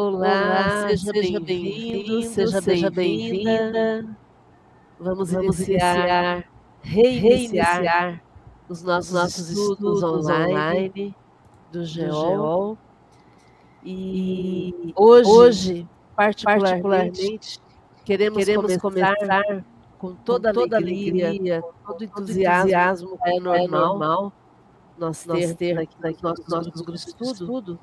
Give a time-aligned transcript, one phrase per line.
[0.00, 4.16] Olá, seja, seja bem-vindo, seja, seja bem-vinda.
[4.96, 6.44] Vamos, Vamos iniciar,
[6.80, 8.22] reiniciar, reiniciar
[8.68, 11.12] os nossos, nossos estudos, estudos online
[11.72, 12.78] do GEOL.
[13.82, 17.60] E hoje, hoje particularmente,
[18.04, 19.64] queremos, queremos começar, começar
[19.98, 24.32] com toda, com toda alegria, alegria, com todo entusiasmo, entusiasmo é normal, é normal
[24.96, 27.80] nós ter, ter aqui, aqui nossos, nossos grupos de estudo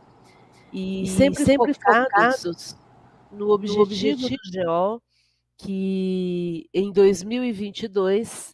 [0.78, 2.76] e, sempre, sempre focados
[3.32, 5.04] no objetivo, no objetivo do GO,
[5.58, 8.54] que em 2022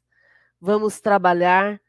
[0.60, 1.82] vamos trabalhar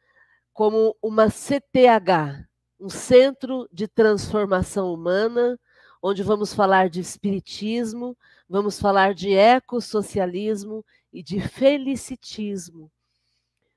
[0.54, 2.48] como uma CTH,
[2.80, 5.60] um Centro de Transformação Humana,
[6.02, 8.16] onde vamos falar de espiritismo,
[8.48, 12.90] vamos falar de ecossocialismo e de felicitismo.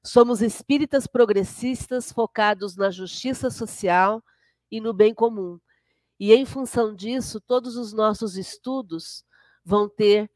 [0.02, 4.24] Somos espíritas progressistas focados na justiça social
[4.72, 5.60] e no bem comum.
[6.20, 9.24] E em função disso, todos os nossos estudos
[9.64, 10.30] vão ter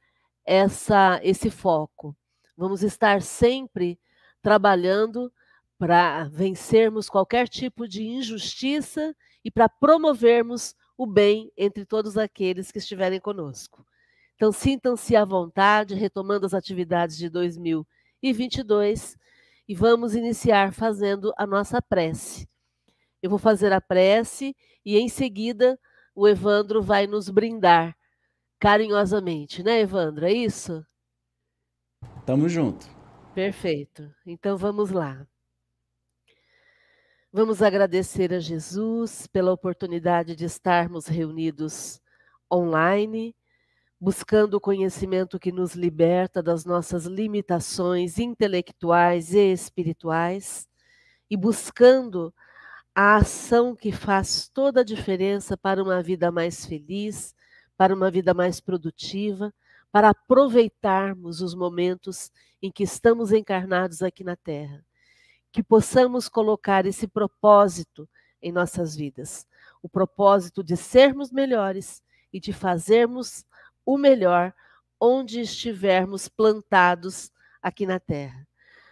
[0.46, 2.16] essa, esse foco.
[2.58, 4.00] Vamos estar sempre
[4.42, 5.32] trabalhando
[5.78, 12.80] para vencermos qualquer tipo de injustiça e para promovermos o bem entre todos aqueles que
[12.80, 13.86] estiverem conosco.
[14.36, 19.18] Então, sintam-se à vontade, retomando as atividades de 2022
[19.68, 22.50] e vamos iniciar fazendo a nossa prece.
[23.22, 24.56] Eu vou fazer a prece
[24.96, 25.80] e em seguida
[26.16, 27.96] o Evandro vai nos brindar
[28.60, 30.26] carinhosamente, né, Evandro?
[30.26, 30.86] É isso?
[32.26, 32.86] Tamo junto.
[33.34, 34.14] Perfeito.
[34.26, 35.26] Então vamos lá.
[37.32, 42.02] Vamos agradecer a Jesus pela oportunidade de estarmos reunidos
[42.52, 43.36] online,
[44.02, 50.68] buscando o conhecimento que nos liberta das nossas limitações intelectuais e espirituais
[51.30, 52.34] e buscando
[52.96, 57.36] a ação que faz toda a diferença para uma vida mais feliz,
[57.78, 59.54] para uma vida mais produtiva,
[59.92, 64.86] para aproveitarmos os momentos em que estamos encarnados aqui na Terra.
[65.52, 68.08] Que possamos colocar esse propósito
[68.42, 69.48] em nossas vidas
[69.82, 73.46] o propósito de sermos melhores e de fazermos
[73.86, 74.54] o melhor
[75.00, 78.48] onde estivermos plantados aqui na Terra.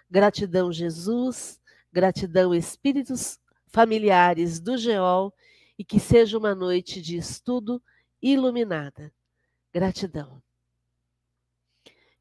[0.10, 1.60] Gratidão, Jesus,
[1.92, 5.34] gratidão, Espíritos familiares do Geol
[5.78, 7.82] e que seja uma noite de estudo
[8.22, 9.12] iluminada.
[9.74, 10.42] Gratidão.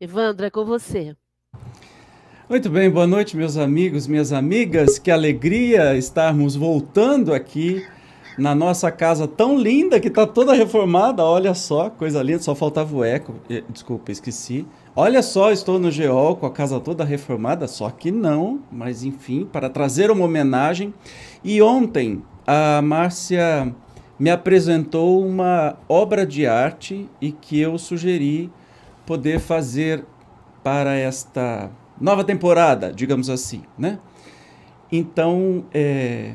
[0.01, 1.17] Evandro, é com você.
[2.49, 4.99] Muito bem, boa noite, meus amigos, minhas amigas.
[4.99, 7.85] Que alegria estarmos voltando aqui
[8.39, 11.25] na nossa casa tão linda que está toda reformada.
[11.25, 13.35] Olha só, coisa linda, só faltava o eco.
[13.69, 14.67] Desculpa, esqueci.
[14.95, 19.45] Olha só, estou no Geol com a casa toda reformada, só que não, mas enfim,
[19.45, 20.93] para trazer uma homenagem.
[21.45, 23.75] E ontem a Márcia
[24.19, 28.51] me apresentou uma obra de arte e que eu sugeri
[29.05, 30.05] poder fazer
[30.63, 31.71] para esta
[32.01, 33.99] nova temporada, digamos assim, né?
[34.91, 36.35] Então, é,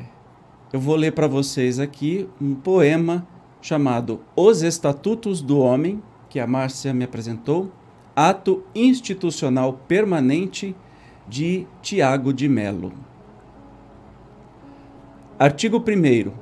[0.72, 3.26] eu vou ler para vocês aqui um poema
[3.60, 7.70] chamado Os Estatutos do Homem, que a Márcia me apresentou,
[8.16, 10.74] Ato Institucional Permanente
[11.28, 12.92] de Tiago de Melo.
[15.38, 16.32] Artigo 1.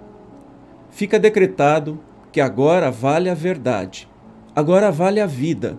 [0.91, 1.99] Fica decretado
[2.31, 4.09] que agora vale a verdade,
[4.55, 5.77] agora vale a vida,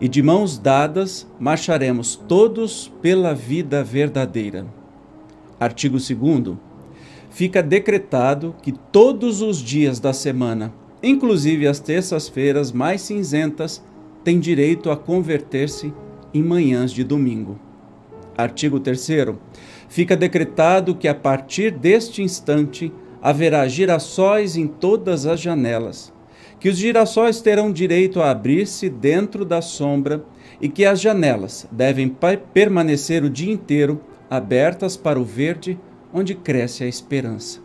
[0.00, 4.66] e de mãos dadas marcharemos todos pela vida verdadeira.
[5.60, 6.65] Artigo 2.
[7.36, 13.84] Fica decretado que todos os dias da semana, inclusive as terças-feiras mais cinzentas,
[14.24, 15.92] tem direito a converter-se
[16.32, 17.60] em manhãs de domingo.
[18.38, 19.36] Artigo 3.
[19.86, 26.10] Fica decretado que a partir deste instante haverá girassóis em todas as janelas,
[26.58, 30.24] que os girassóis terão direito a abrir-se dentro da sombra
[30.58, 32.16] e que as janelas devem
[32.54, 35.78] permanecer o dia inteiro abertas para o verde
[36.16, 37.60] onde cresce a esperança.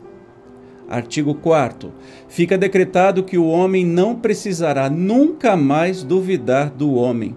[0.89, 1.93] Artigo 4.
[2.27, 7.33] Fica decretado que o homem não precisará nunca mais duvidar do homem,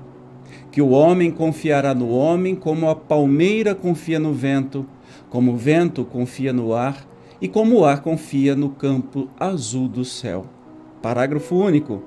[0.72, 4.84] que o homem confiará no homem como a palmeira confia no vento,
[5.30, 7.06] como o vento confia no ar
[7.40, 10.46] e como o ar confia no campo azul do céu.
[11.00, 12.02] Parágrafo único.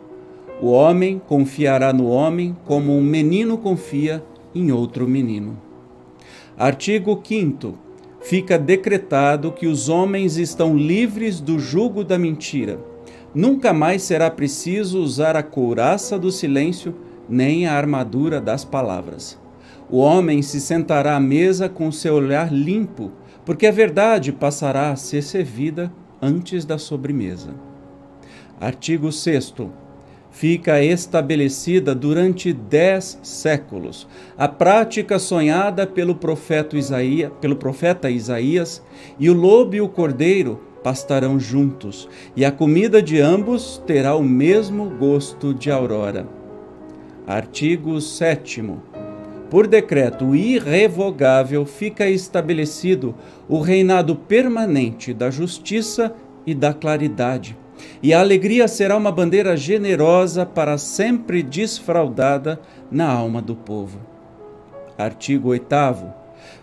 [0.61, 4.21] O homem confiará no homem como um menino confia
[4.53, 5.57] em outro menino.
[6.57, 7.86] Artigo 5
[8.27, 12.77] fica decretado que os homens estão livres do jugo da mentira.
[13.33, 16.93] Nunca mais será preciso usar a couraça do silêncio
[17.29, 19.39] nem a armadura das palavras.
[19.89, 23.13] O homem se sentará à mesa com seu olhar limpo,
[23.45, 25.89] porque a verdade passará a ser servida
[26.21, 27.51] antes da sobremesa.
[28.59, 29.53] Artigo 6.
[30.39, 34.07] Fica estabelecida durante dez séculos.
[34.37, 38.83] A prática sonhada pelo profeta, Isaías, pelo profeta Isaías
[39.17, 44.23] e o lobo e o cordeiro pastarão juntos, e a comida de ambos terá o
[44.23, 46.27] mesmo gosto de aurora.
[47.25, 48.63] Artigo 7.
[49.49, 53.15] Por decreto irrevogável fica estabelecido
[53.49, 56.13] o reinado permanente da justiça
[56.45, 57.57] e da claridade
[58.01, 62.59] e a alegria será uma bandeira generosa para sempre desfraudada
[62.91, 63.99] na alma do povo.
[64.97, 65.65] Artigo 8.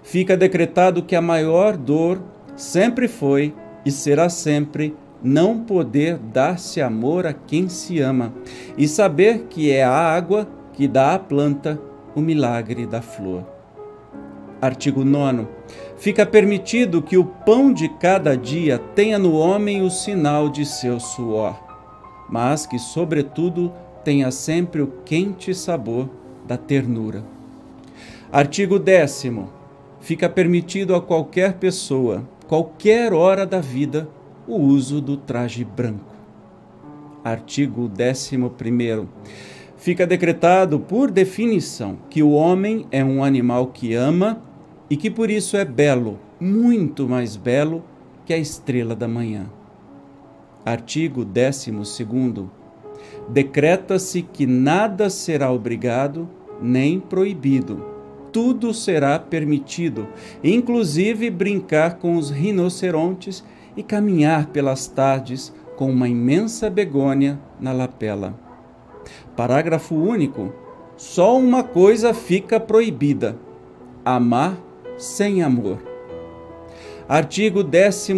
[0.02, 2.20] Fica decretado que a maior dor
[2.56, 8.32] sempre foi e será sempre não poder dar-se amor a quem se ama
[8.76, 11.80] e saber que é a água que dá à planta
[12.14, 13.44] o milagre da flor.
[14.60, 15.46] Artigo 9.
[16.04, 21.00] Fica permitido que o pão de cada dia tenha no homem o sinal de seu
[21.00, 21.58] suor,
[22.28, 23.72] mas que, sobretudo,
[24.04, 26.10] tenha sempre o quente sabor
[26.46, 27.24] da ternura.
[28.30, 29.28] Artigo 10.
[29.98, 34.06] Fica permitido a qualquer pessoa, qualquer hora da vida,
[34.46, 36.14] o uso do traje branco.
[37.24, 39.08] Artigo 11.
[39.78, 44.42] Fica decretado, por definição, que o homem é um animal que ama
[44.88, 47.84] e que por isso é belo, muito mais belo
[48.24, 49.46] que a estrela da manhã.
[50.64, 51.72] Artigo 12.
[53.28, 56.28] Decreta-se que nada será obrigado
[56.60, 57.84] nem proibido.
[58.32, 60.08] Tudo será permitido,
[60.42, 63.44] inclusive brincar com os rinocerontes
[63.76, 68.34] e caminhar pelas tardes com uma imensa begônia na lapela.
[69.36, 70.52] Parágrafo único.
[70.96, 73.36] Só uma coisa fica proibida:
[74.04, 74.56] amar
[74.96, 75.78] sem amor.
[77.08, 78.14] Artigo 13.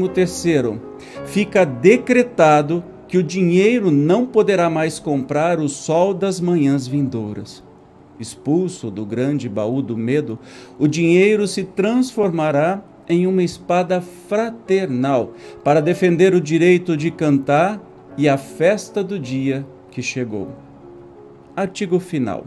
[1.25, 7.63] Fica decretado que o dinheiro não poderá mais comprar o sol das manhãs vindouras.
[8.19, 10.39] Expulso do grande baú do medo,
[10.79, 15.33] o dinheiro se transformará em uma espada fraternal
[15.63, 17.81] para defender o direito de cantar
[18.17, 20.49] e a festa do dia que chegou.
[21.55, 22.47] Artigo final.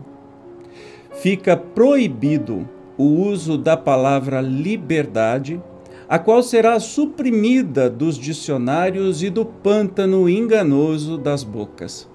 [1.12, 2.68] Fica proibido
[3.00, 5.62] o uso da palavra liberdade,
[6.10, 12.10] a qual será suprimida dos dicionários e do pântano enganoso das bocas.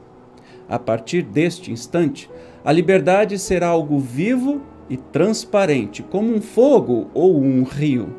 [0.69, 2.31] A partir deste instante,
[2.63, 4.61] a liberdade será algo vivo
[4.91, 8.15] e transparente, como um fogo ou um rio,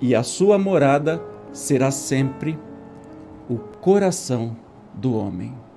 [0.00, 1.22] e a sua morada
[1.52, 2.58] será sempre
[3.48, 4.56] o coração
[4.92, 5.67] do homem.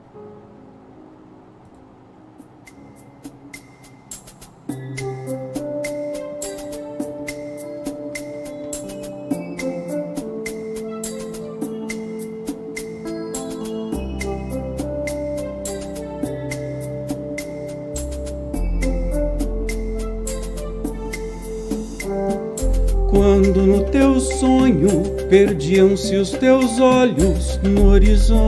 [23.91, 28.39] Teu sonho perdiam-se os teus olhos no horizonte,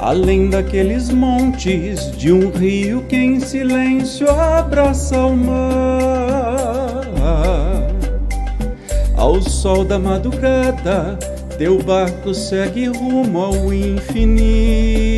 [0.00, 7.04] além daqueles montes de um rio que em silêncio abraça o mar,
[9.16, 11.18] ao sol da madrugada,
[11.58, 15.15] teu barco segue rumo ao infinito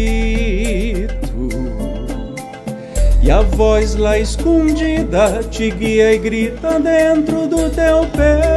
[3.29, 8.49] e a voz lá escondida te guia e grita dentro do teu peito.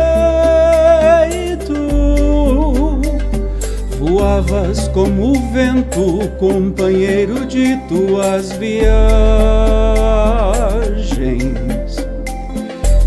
[3.99, 8.71] Voavas como o vento, companheiro de tuas viagens.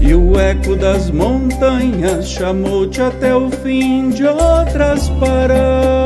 [0.03, 6.05] E o eco das montanhas chamou-te até o fim de outras paragens.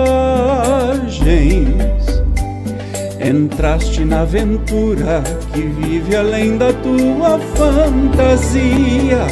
[3.20, 5.24] Entraste na aventura
[5.58, 9.26] que vive além da tua fantasia.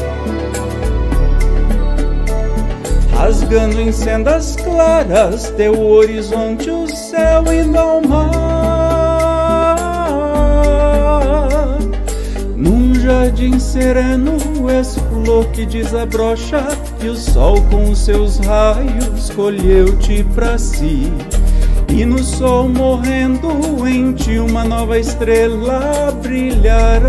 [3.13, 8.27] Rasgando em sendas claras teu horizonte, o céu indo ao mar.
[12.57, 14.37] Num jardim sereno,
[14.69, 16.67] és flor que desabrocha,
[17.01, 21.13] e o sol com seus raios colheu-te pra si.
[21.89, 23.49] E no sol morrendo
[23.87, 27.09] em ti uma nova estrela brilhará.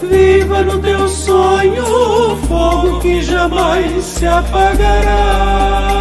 [0.00, 5.95] Viva no teu sonho, fogo que jamais se apagará.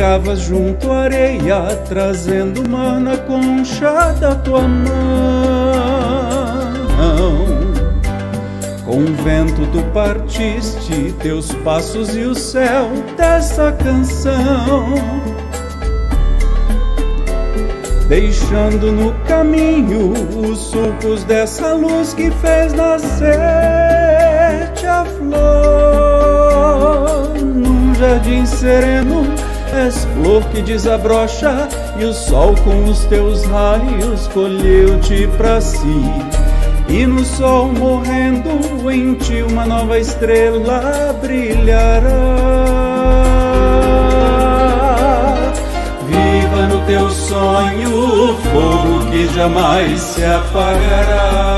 [0.00, 4.88] Brincavas junto à areia, trazendo mana concha da tua mão.
[8.82, 14.94] Com o vento tu partiste, teus passos e o céu dessa canção.
[18.08, 20.14] Deixando no caminho
[20.50, 23.38] os sulcos dessa luz que fez nascer
[24.88, 26.48] a flor.
[27.38, 29.26] Num jardim sereno,
[29.74, 36.04] és flor que desabrocha, e o sol com os teus raios colheu-te pra si.
[36.88, 42.10] E no sol morrendo em ti uma nova estrela brilhará.
[46.06, 51.49] Viva no teu sonho, fogo que jamais se apagará.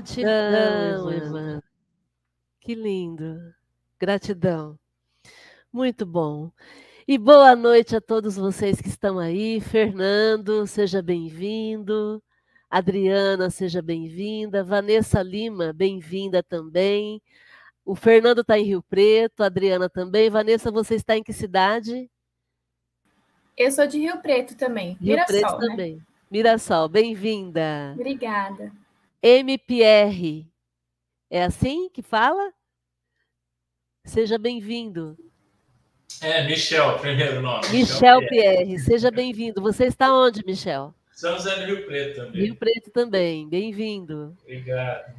[0.00, 1.62] Gratidão, irmã.
[2.58, 3.54] Que lindo.
[3.98, 4.78] Gratidão.
[5.70, 6.50] Muito bom.
[7.06, 9.60] E boa noite a todos vocês que estão aí.
[9.60, 12.22] Fernando, seja bem-vindo.
[12.70, 14.64] Adriana, seja bem-vinda.
[14.64, 17.20] Vanessa Lima, bem-vinda também.
[17.84, 20.30] O Fernando está em Rio Preto, a Adriana também.
[20.30, 22.10] Vanessa, você está em que cidade?
[23.54, 24.96] Eu sou de Rio Preto também.
[24.98, 25.66] Rio Mirassol, Preto né?
[25.66, 26.02] também.
[26.30, 27.92] Mirassol, bem-vinda.
[27.94, 28.72] Obrigada.
[29.22, 30.46] MPR.
[31.28, 32.52] É assim que fala?
[34.04, 35.16] Seja bem-vindo.
[36.22, 37.68] É, Michel, primeiro nome.
[37.68, 38.56] Michel, Michel Pierre.
[38.66, 38.78] Pierre.
[38.80, 39.60] Seja bem-vindo.
[39.60, 40.94] Você está onde, Michel?
[41.14, 42.42] Estamos no Rio Preto também.
[42.42, 43.48] Rio Preto também.
[43.48, 44.36] Bem-vindo.
[44.42, 45.14] Obrigado.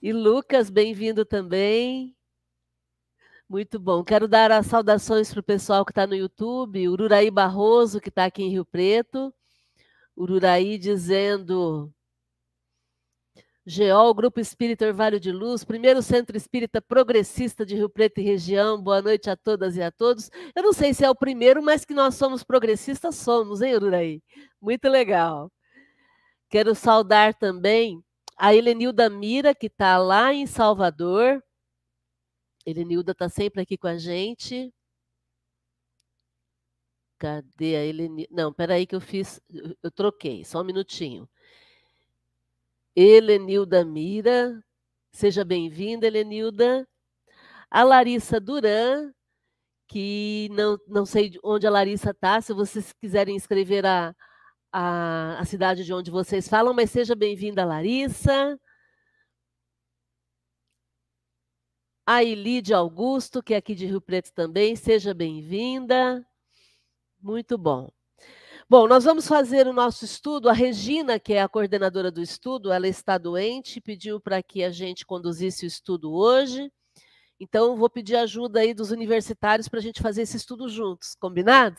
[0.00, 2.14] E Lucas, bem-vindo também.
[3.48, 4.04] Muito bom.
[4.04, 6.88] Quero dar as saudações para o pessoal que está no YouTube.
[6.88, 9.34] Ururaí Barroso, que está aqui em Rio Preto.
[10.16, 11.92] Ururaí dizendo
[13.64, 18.82] GEOL, Grupo Espírita Orvalho de Luz, primeiro centro espírita progressista de Rio Preto e região.
[18.82, 20.30] Boa noite a todas e a todos.
[20.52, 24.20] Eu não sei se é o primeiro, mas que nós somos progressistas, somos, hein, Ururaí?
[24.60, 25.48] Muito legal.
[26.50, 28.02] Quero saudar também
[28.36, 31.40] a Helenilda Mira, que está lá em Salvador.
[32.66, 34.74] Helenilda está sempre aqui com a gente.
[37.16, 38.28] Cadê a Helenilda?
[38.32, 39.40] Não, peraí que eu fiz,
[39.80, 41.28] eu troquei, só um minutinho.
[42.96, 44.62] Helenilda Mira,
[45.12, 46.86] seja bem-vinda, Helenilda.
[47.70, 49.12] A Larissa Duran,
[49.88, 54.14] que não, não sei onde a Larissa está, se vocês quiserem escrever a,
[54.72, 58.58] a, a cidade de onde vocês falam, mas seja bem-vinda, Larissa.
[62.06, 66.26] A Elide Augusto, que é aqui de Rio Preto também, seja bem-vinda.
[67.20, 67.90] Muito bom.
[68.72, 70.48] Bom, nós vamos fazer o nosso estudo.
[70.48, 74.70] A Regina, que é a coordenadora do estudo, ela está doente, pediu para que a
[74.70, 76.72] gente conduzisse o estudo hoje.
[77.38, 81.76] Então, vou pedir ajuda aí dos universitários para a gente fazer esse estudo juntos, combinado?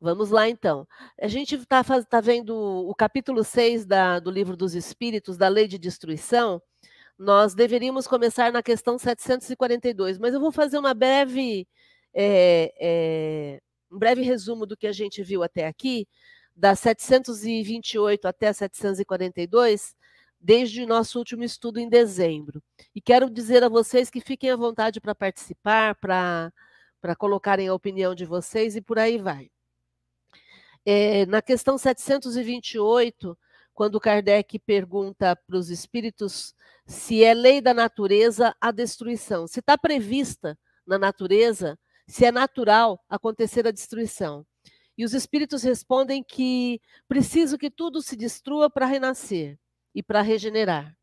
[0.00, 0.86] Vamos lá, então.
[1.20, 5.66] A gente está tá vendo o capítulo 6 da, do Livro dos Espíritos, da Lei
[5.66, 6.62] de Destruição.
[7.18, 11.66] Nós deveríamos começar na questão 742, mas eu vou fazer uma breve
[12.14, 16.06] é, é, um breve resumo do que a gente viu até aqui,
[16.54, 19.94] das 728 até 742,
[20.40, 22.62] desde nosso último estudo em dezembro.
[22.94, 26.52] E quero dizer a vocês que fiquem à vontade para participar, para
[27.18, 29.50] colocarem a opinião de vocês e por aí vai.
[30.84, 33.36] É, na questão 728,
[33.74, 36.54] quando Kardec pergunta para os espíritos
[36.86, 43.02] se é lei da natureza a destruição, se está prevista na natureza se é natural
[43.08, 44.46] acontecer a destruição.
[44.96, 49.58] E os espíritos respondem que preciso que tudo se destrua para renascer
[49.94, 50.96] e para regenerar.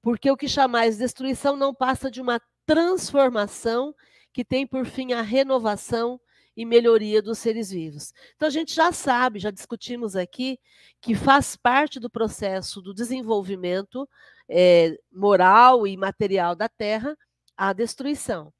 [0.00, 3.94] Porque o que chamais destruição não passa de uma transformação
[4.32, 6.20] que tem por fim a renovação
[6.56, 8.12] e melhoria dos seres vivos.
[8.36, 10.58] Então a gente já sabe, já discutimos aqui,
[11.00, 14.08] que faz parte do processo do desenvolvimento
[14.48, 17.16] é, moral e material da Terra
[17.56, 18.52] a destruição.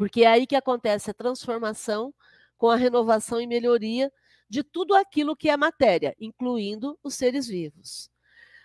[0.00, 2.14] Porque é aí que acontece a transformação
[2.56, 4.10] com a renovação e melhoria
[4.48, 8.10] de tudo aquilo que é matéria, incluindo os seres vivos.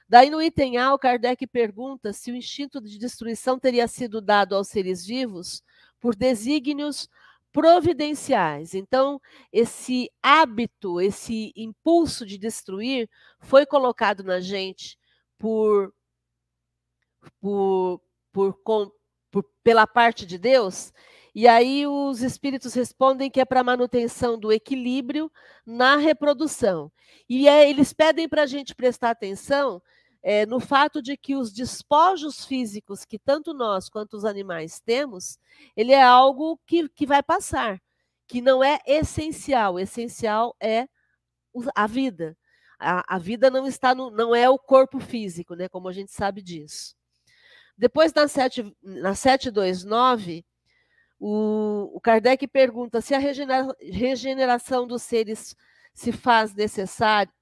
[0.08, 4.56] Daí, no item A, o Kardec pergunta se o instinto de destruição teria sido dado
[4.56, 5.62] aos seres vivos
[6.00, 7.10] por desígnios
[7.52, 8.74] providenciais.
[8.74, 9.20] Então,
[9.52, 13.10] esse hábito, esse impulso de destruir
[13.42, 14.98] foi colocado na gente
[15.38, 15.94] por,
[17.42, 18.02] por,
[18.32, 18.96] por, por
[19.62, 20.94] pela parte de Deus.
[21.36, 25.30] E aí os espíritos respondem que é para manutenção do equilíbrio
[25.66, 26.90] na reprodução.
[27.28, 29.82] E é, eles pedem para a gente prestar atenção
[30.24, 35.38] é, no fato de que os despojos físicos que tanto nós quanto os animais temos,
[35.76, 37.82] ele é algo que, que vai passar,
[38.30, 39.74] que não é essencial.
[39.74, 40.88] O essencial é
[41.76, 42.38] a vida.
[42.80, 45.68] A, a vida não está no, não é o corpo físico, né?
[45.68, 46.96] Como a gente sabe disso.
[47.78, 50.46] Depois na, 7, na 729,
[51.28, 55.56] o, o Kardec pergunta se a regenera, regeneração dos seres
[55.92, 57.34] se faz necessária,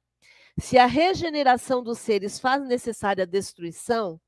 [0.58, 4.22] se a regeneração dos seres faz necessária a destruição,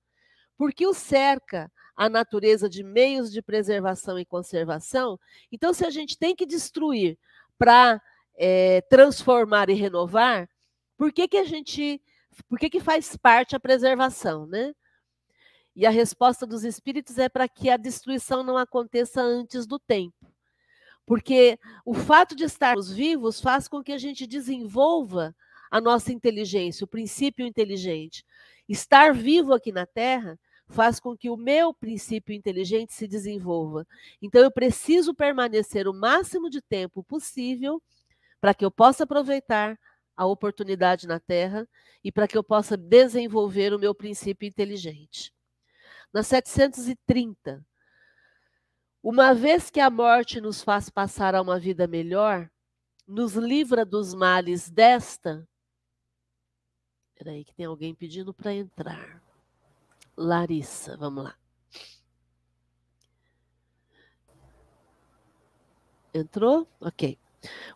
[0.58, 5.18] porque o cerca a natureza de meios de preservação e conservação,
[5.50, 7.18] então se a gente tem que destruir
[7.58, 8.02] para
[8.36, 10.50] é, transformar e renovar,
[10.98, 12.02] por que, que a gente.
[12.50, 14.74] Por que, que faz parte a preservação, né?
[15.76, 20.16] E a resposta dos espíritos é para que a destruição não aconteça antes do tempo.
[21.06, 25.36] Porque o fato de estarmos vivos faz com que a gente desenvolva
[25.70, 28.26] a nossa inteligência, o princípio inteligente.
[28.68, 33.86] Estar vivo aqui na Terra faz com que o meu princípio inteligente se desenvolva.
[34.22, 37.82] Então eu preciso permanecer o máximo de tempo possível
[38.40, 39.78] para que eu possa aproveitar
[40.16, 41.68] a oportunidade na Terra
[42.04, 45.35] e para que eu possa desenvolver o meu princípio inteligente.
[46.16, 47.62] Na 730,
[49.04, 52.50] uma vez que a morte nos faz passar a uma vida melhor,
[53.06, 55.46] nos livra dos males desta,
[57.16, 59.22] Peraí, que tem alguém pedindo para entrar.
[60.16, 61.36] Larissa, vamos lá.
[66.14, 66.66] Entrou?
[66.80, 67.20] Ok.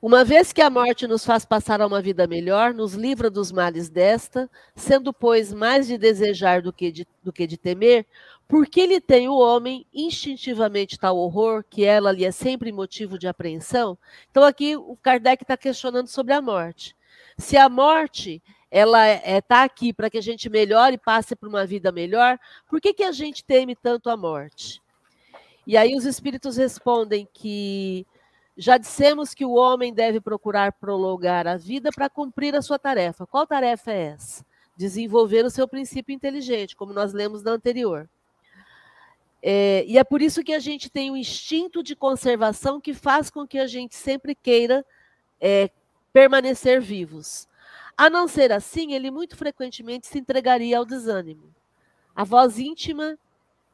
[0.02, 3.52] Uma vez que a morte nos faz passar a uma vida melhor, nos livra dos
[3.52, 8.06] males desta, sendo, pois, mais de desejar do que de, do que de temer,
[8.48, 13.28] porque ele tem o homem instintivamente tal horror que ela lhe é sempre motivo de
[13.28, 13.98] apreensão.
[14.32, 16.96] Então, aqui o Kardec está questionando sobre a morte.
[17.38, 21.36] Se a morte ela está é, tá aqui para que a gente melhore e passe
[21.36, 24.82] por uma vida melhor, por que, que a gente teme tanto a morte?
[25.66, 28.06] E aí os espíritos respondem que
[28.60, 33.26] já dissemos que o homem deve procurar prolongar a vida para cumprir a sua tarefa.
[33.26, 34.46] Qual tarefa é essa?
[34.76, 38.10] Desenvolver o seu princípio inteligente, como nós lemos na anterior.
[39.42, 42.94] É, e é por isso que a gente tem o um instinto de conservação que
[42.94, 44.86] faz com que a gente sempre queira
[45.40, 45.70] é,
[46.12, 47.48] permanecer vivos.
[47.96, 51.56] A não ser assim, ele muito frequentemente se entregaria ao desânimo.
[52.14, 53.18] A voz íntima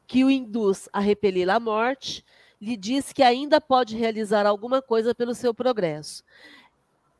[0.06, 2.24] que o induz a repelir a morte
[2.60, 6.24] lhe diz que ainda pode realizar alguma coisa pelo seu progresso.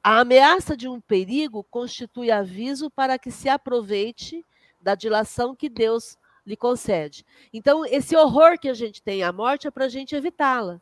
[0.03, 4.45] A ameaça de um perigo constitui aviso para que se aproveite
[4.81, 7.27] da dilação que Deus lhe concede.
[7.53, 10.81] Então, esse horror que a gente tem à morte é para a gente evitá-la,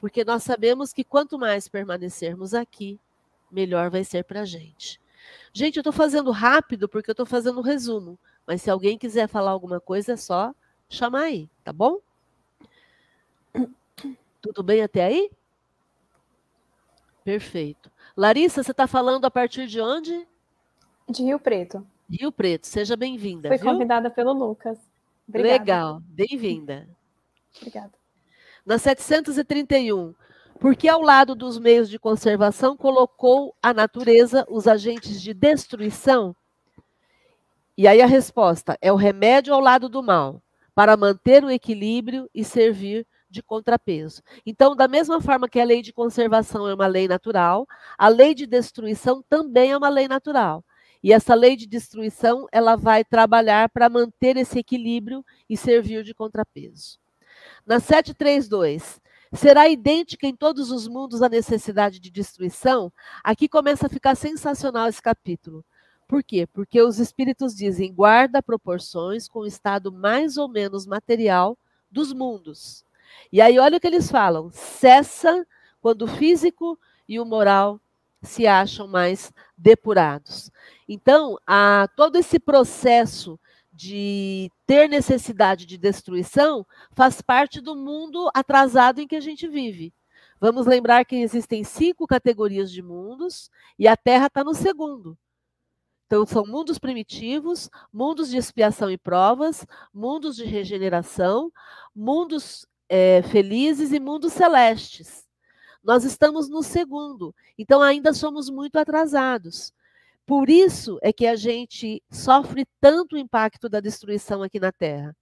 [0.00, 2.98] porque nós sabemos que quanto mais permanecermos aqui,
[3.50, 5.00] melhor vai ser para a gente.
[5.52, 8.18] Gente, eu estou fazendo rápido porque eu estou fazendo um resumo.
[8.46, 10.54] Mas se alguém quiser falar alguma coisa, é só
[10.88, 11.98] chamar aí, tá bom?
[14.46, 15.30] Tudo bem até aí?
[17.24, 17.90] Perfeito.
[18.16, 20.26] Larissa, você está falando a partir de onde?
[21.08, 21.84] De Rio Preto.
[22.08, 23.48] Rio Preto, seja bem-vinda.
[23.48, 23.72] Foi viu?
[23.72, 24.78] convidada pelo Lucas.
[25.28, 25.58] Obrigada.
[25.58, 26.88] Legal, bem-vinda.
[27.56, 27.92] Obrigada.
[28.64, 30.14] Na 731,
[30.60, 36.36] porque ao lado dos meios de conservação colocou a natureza os agentes de destruição?
[37.76, 40.40] E aí a resposta é o remédio ao lado do mal,
[40.72, 44.22] para manter o equilíbrio e servir de contrapeso.
[44.44, 47.66] Então, da mesma forma que a lei de conservação é uma lei natural,
[47.98, 50.64] a lei de destruição também é uma lei natural.
[51.02, 56.14] E essa lei de destruição, ela vai trabalhar para manter esse equilíbrio e servir de
[56.14, 56.98] contrapeso.
[57.66, 59.00] Na 732,
[59.32, 64.88] será idêntica em todos os mundos a necessidade de destruição, aqui começa a ficar sensacional
[64.88, 65.64] esse capítulo.
[66.08, 66.46] Por quê?
[66.46, 71.58] Porque os espíritos dizem: guarda proporções com o estado mais ou menos material
[71.90, 72.85] dos mundos.
[73.32, 75.46] E aí, olha o que eles falam: cessa
[75.80, 77.80] quando o físico e o moral
[78.22, 80.50] se acham mais depurados.
[80.88, 83.38] Então, a, todo esse processo
[83.72, 89.92] de ter necessidade de destruição faz parte do mundo atrasado em que a gente vive.
[90.40, 95.16] Vamos lembrar que existem cinco categorias de mundos e a Terra está no segundo.
[96.06, 101.52] Então, são mundos primitivos, mundos de expiação e provas, mundos de regeneração,
[101.94, 105.26] mundos é, felizes e mundos celestes.
[105.82, 109.72] Nós estamos no segundo, então ainda somos muito atrasados.
[110.26, 115.14] Por isso é que a gente sofre tanto o impacto da destruição aqui na Terra.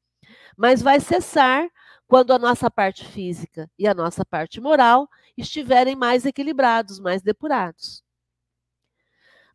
[0.56, 1.68] Mas vai cessar
[2.06, 8.02] quando a nossa parte física e a nossa parte moral estiverem mais equilibrados, mais depurados.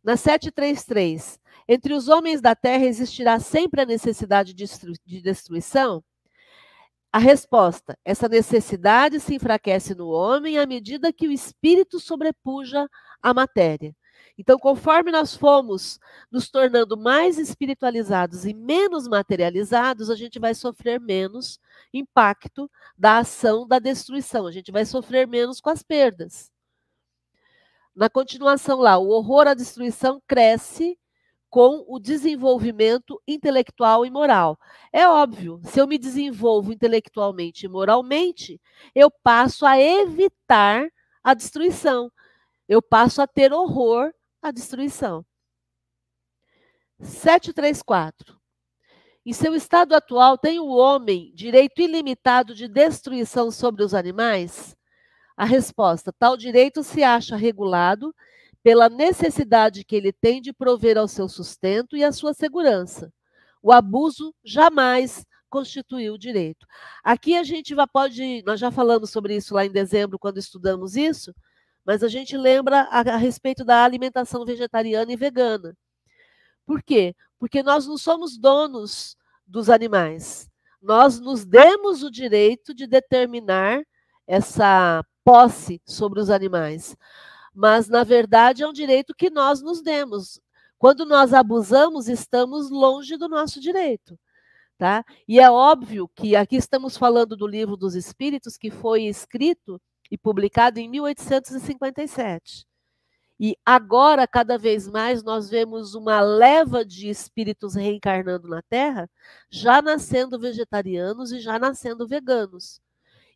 [0.02, 4.64] Na 733, entre os homens da terra existirá sempre a necessidade de,
[5.04, 6.02] de destruição?
[7.12, 12.88] A resposta: essa necessidade se enfraquece no homem à medida que o espírito sobrepuja
[13.22, 13.94] a matéria.
[14.38, 15.98] Então, conforme nós fomos
[16.30, 21.58] nos tornando mais espiritualizados e menos materializados, a gente vai sofrer menos
[21.92, 26.50] impacto da ação da destruição, a gente vai sofrer menos com as perdas.
[27.94, 30.98] Na continuação lá, o horror à destruição cresce
[31.50, 34.58] com o desenvolvimento intelectual e moral.
[34.92, 38.60] É óbvio, se eu me desenvolvo intelectualmente e moralmente,
[38.94, 40.88] eu passo a evitar
[41.22, 42.10] a destruição.
[42.68, 45.26] Eu passo a ter horror à destruição.
[47.00, 48.38] 734.
[49.26, 54.76] Em seu estado atual, tem o homem direito ilimitado de destruição sobre os animais?
[55.36, 58.14] A resposta: tal direito se acha regulado
[58.62, 63.12] pela necessidade que ele tem de prover ao seu sustento e à sua segurança.
[63.62, 66.66] O abuso jamais constituiu direito.
[67.02, 70.94] Aqui a gente já pode, nós já falamos sobre isso lá em dezembro quando estudamos
[70.96, 71.34] isso,
[71.84, 75.76] mas a gente lembra a, a respeito da alimentação vegetariana e vegana.
[76.64, 77.14] Por quê?
[77.38, 80.48] Porque nós não somos donos dos animais.
[80.80, 83.82] Nós nos demos o direito de determinar
[84.26, 86.96] essa posse sobre os animais.
[87.54, 90.40] Mas, na verdade, é um direito que nós nos demos.
[90.78, 94.18] Quando nós abusamos, estamos longe do nosso direito.
[94.78, 95.04] Tá?
[95.28, 100.16] E é óbvio que aqui estamos falando do livro dos Espíritos, que foi escrito e
[100.16, 102.66] publicado em 1857.
[103.38, 109.08] E agora, cada vez mais, nós vemos uma leva de espíritos reencarnando na Terra,
[109.50, 112.82] já nascendo vegetarianos e já nascendo veganos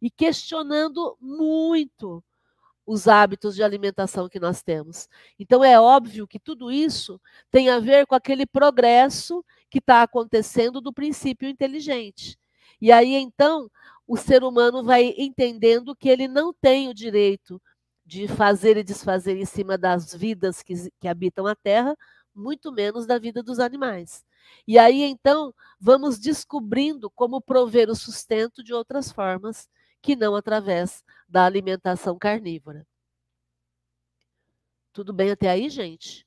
[0.02, 2.22] e questionando muito
[2.86, 5.08] os hábitos de alimentação que nós temos.
[5.38, 7.20] Então, é óbvio que tudo isso
[7.50, 12.38] tem a ver com aquele progresso que está acontecendo do princípio inteligente.
[12.80, 13.70] E aí, então,
[14.06, 17.60] o ser humano vai entendendo que ele não tem o direito
[18.04, 21.96] de fazer e desfazer em cima das vidas que, que habitam a Terra,
[22.34, 24.24] muito menos da vida dos animais.
[24.68, 29.68] E aí, então, vamos descobrindo como prover o sustento de outras formas
[30.04, 32.86] que não através da alimentação carnívora.
[34.92, 36.26] Tudo bem até aí, gente?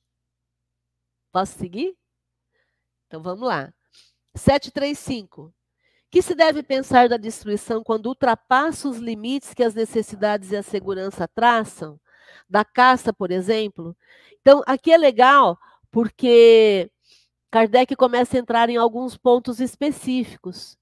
[1.30, 1.96] Posso seguir?
[3.06, 3.72] Então vamos lá.
[4.34, 5.54] 735.
[6.10, 10.62] Que se deve pensar da destruição quando ultrapassa os limites que as necessidades e a
[10.62, 12.00] segurança traçam?
[12.48, 13.96] Da caça, por exemplo?
[14.40, 15.56] Então, aqui é legal
[15.90, 16.90] porque
[17.48, 20.77] Kardec começa a entrar em alguns pontos específicos.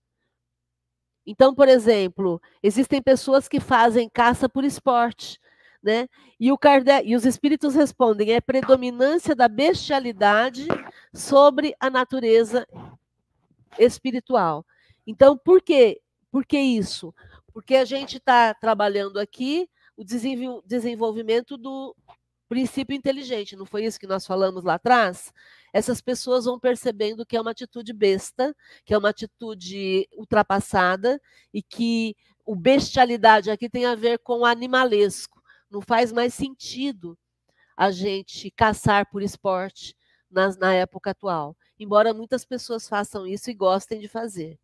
[1.27, 5.41] Então, por exemplo, existem pessoas que fazem caça por esporte,
[5.83, 6.09] né?
[6.39, 10.69] E, o Kardec, e os espíritos respondem: é predominância da bestialidade
[11.13, 12.67] sobre a natureza
[13.79, 14.65] espiritual.
[15.07, 16.01] Então, por quê?
[16.31, 17.15] Por que isso?
[17.53, 21.97] Porque a gente está trabalhando aqui o desenvolvimento do
[22.49, 25.33] princípio inteligente, não foi isso que nós falamos lá atrás?
[25.77, 31.21] essas pessoas vão percebendo que é uma atitude besta, que é uma atitude ultrapassada
[31.53, 35.43] e que o bestialidade aqui tem a ver com o animalesco.
[35.71, 37.19] Não faz mais sentido
[37.77, 39.95] a gente caçar por esporte
[40.31, 44.59] na, na época atual, embora muitas pessoas façam isso e gostem de fazer.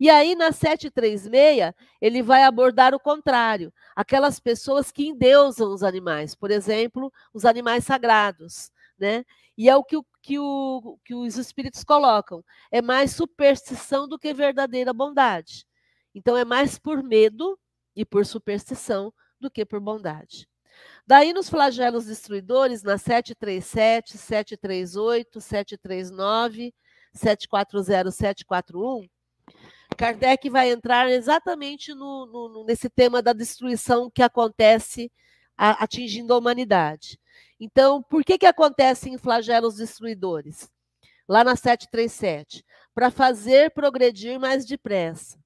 [0.00, 6.34] E aí, na 736, ele vai abordar o contrário, aquelas pessoas que endeusam os animais,
[6.34, 9.24] por exemplo, os animais sagrados, né?
[9.56, 12.44] E é o que, o, que, o, que os espíritos colocam.
[12.70, 15.66] É mais superstição do que verdadeira bondade.
[16.14, 17.58] Então, é mais por medo
[17.96, 20.48] e por superstição do que por bondade.
[21.04, 26.72] Daí, nos flagelos destruidores, na 737, 738, 739,
[27.12, 29.08] 740, 741,
[29.96, 35.10] Kardec vai entrar exatamente no, no, nesse tema da destruição que acontece
[35.56, 37.18] a, atingindo a humanidade.
[37.58, 40.70] Então, por que, que acontecem flagelos destruidores?
[41.28, 45.38] Lá na 737, para fazer progredir mais depressa.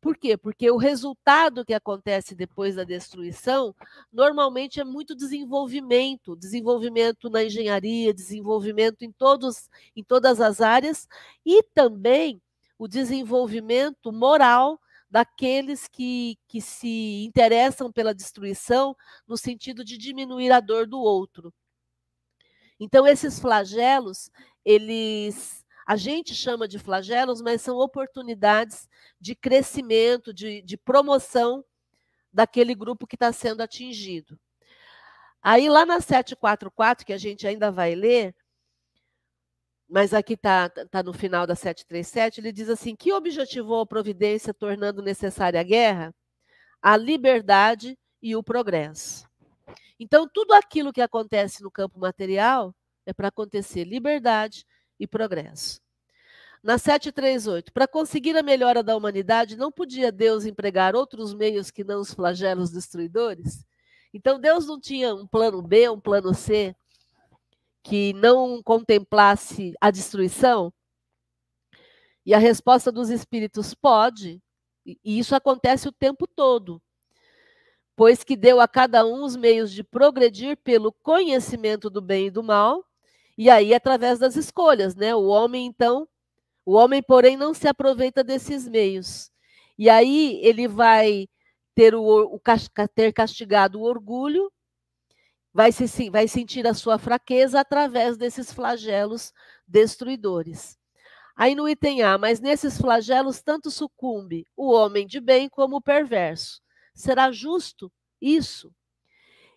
[0.00, 0.36] Por quê?
[0.36, 3.72] Porque o resultado que acontece depois da destruição
[4.12, 11.06] normalmente é muito desenvolvimento, desenvolvimento na engenharia, desenvolvimento em, todos, em todas as áreas
[11.46, 12.42] e também
[12.82, 14.76] o desenvolvimento moral
[15.08, 21.54] daqueles que, que se interessam pela destruição no sentido de diminuir a dor do outro.
[22.80, 24.32] Então, esses flagelos,
[24.64, 28.88] eles a gente chama de flagelos, mas são oportunidades
[29.20, 31.64] de crescimento, de, de promoção
[32.32, 34.36] daquele grupo que está sendo atingido.
[35.40, 38.34] Aí, lá na 744, que a gente ainda vai ler,
[39.92, 44.54] mas aqui está tá no final da 737, ele diz assim: que objetivou a providência
[44.54, 46.14] tornando necessária a guerra?
[46.80, 49.28] A liberdade e o progresso.
[50.00, 52.74] Então, tudo aquilo que acontece no campo material
[53.04, 54.64] é para acontecer liberdade
[54.98, 55.78] e progresso.
[56.62, 61.84] Na 738, para conseguir a melhora da humanidade, não podia Deus empregar outros meios que
[61.84, 63.62] não os flagelos destruidores?
[64.14, 66.74] Então, Deus não tinha um plano B, um plano C,
[67.82, 70.72] que não contemplasse a destruição?
[72.24, 74.40] E a resposta dos espíritos pode,
[74.86, 76.80] e isso acontece o tempo todo,
[77.96, 82.30] pois que deu a cada um os meios de progredir pelo conhecimento do bem e
[82.30, 82.84] do mal,
[83.36, 85.14] e aí através das escolhas, né?
[85.14, 86.08] O homem então
[86.64, 89.30] o homem, porém, não se aproveita desses meios.
[89.76, 91.28] E aí ele vai
[91.74, 92.40] ter, o,
[92.94, 94.50] ter castigado o orgulho,
[95.52, 99.32] vai, se, vai sentir a sua fraqueza através desses flagelos
[99.66, 100.78] destruidores.
[101.34, 105.82] Aí no item A, mas nesses flagelos tanto sucumbe o homem de bem como o
[105.82, 106.60] perverso.
[106.94, 108.72] Será justo isso?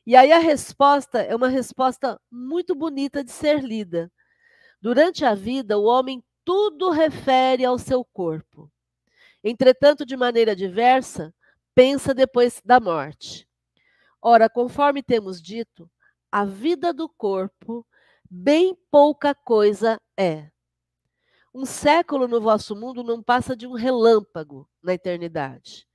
[0.06, 4.12] E aí a resposta é uma resposta muito bonita de ser lida.
[4.80, 8.72] Durante a vida, o homem tudo refere ao seu corpo.
[9.44, 11.34] Entretanto, de maneira diversa,
[11.74, 13.48] pensa depois da morte.
[14.28, 15.88] Ora, conforme temos dito,
[16.32, 17.86] a vida do corpo
[18.28, 20.50] bem pouca coisa é.
[21.54, 25.88] Um século no vosso mundo não passa de um relâmpago na eternidade.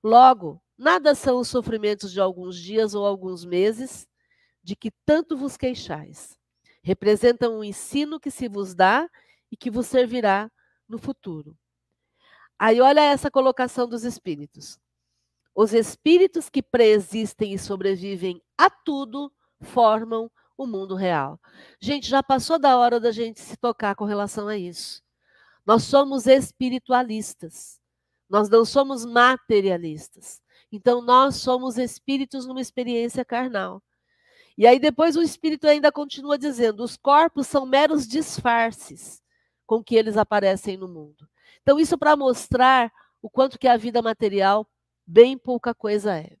[0.00, 4.06] Logo, nada são os sofrimentos de alguns dias ou alguns meses
[4.62, 6.38] de que tanto vos queixais.
[6.84, 9.10] Representam um ensino que se vos dá
[9.50, 10.48] e que vos servirá
[10.88, 11.58] no futuro.
[12.56, 14.78] Aí olha essa colocação dos espíritos.
[15.54, 21.38] Os espíritos que preexistem e sobrevivem a tudo formam o mundo real.
[21.80, 25.02] Gente, já passou da hora da gente se tocar com relação a isso.
[25.66, 27.80] Nós somos espiritualistas.
[28.28, 30.40] Nós não somos materialistas.
[30.70, 33.82] Então, nós somos espíritos numa experiência carnal.
[34.56, 39.22] E aí, depois, o espírito ainda continua dizendo: os corpos são meros disfarces
[39.66, 41.28] com que eles aparecem no mundo.
[41.60, 44.66] Então, isso para mostrar o quanto que a vida material
[45.06, 46.36] bem pouca coisa é.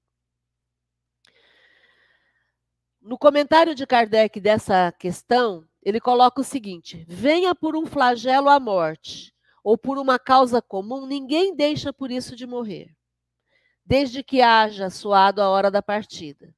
[3.00, 8.60] No comentário de Kardec dessa questão, ele coloca o seguinte: venha por um flagelo a
[8.60, 12.94] morte, ou por uma causa comum, ninguém deixa por isso de morrer,
[13.84, 16.54] desde que haja soado a hora da partida.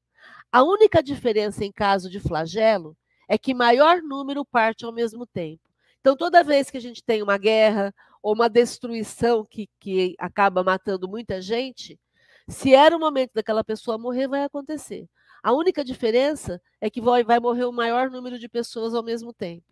[0.53, 5.63] A única diferença em caso de flagelo é que maior número parte ao mesmo tempo.
[6.01, 10.65] Então, toda vez que a gente tem uma guerra ou uma destruição que, que acaba
[10.65, 12.01] matando muita gente,
[12.49, 15.07] se era o momento daquela pessoa morrer, vai acontecer.
[15.43, 19.35] A única diferença é que vai, vai morrer o maior número de pessoas ao mesmo
[19.35, 19.67] tempo.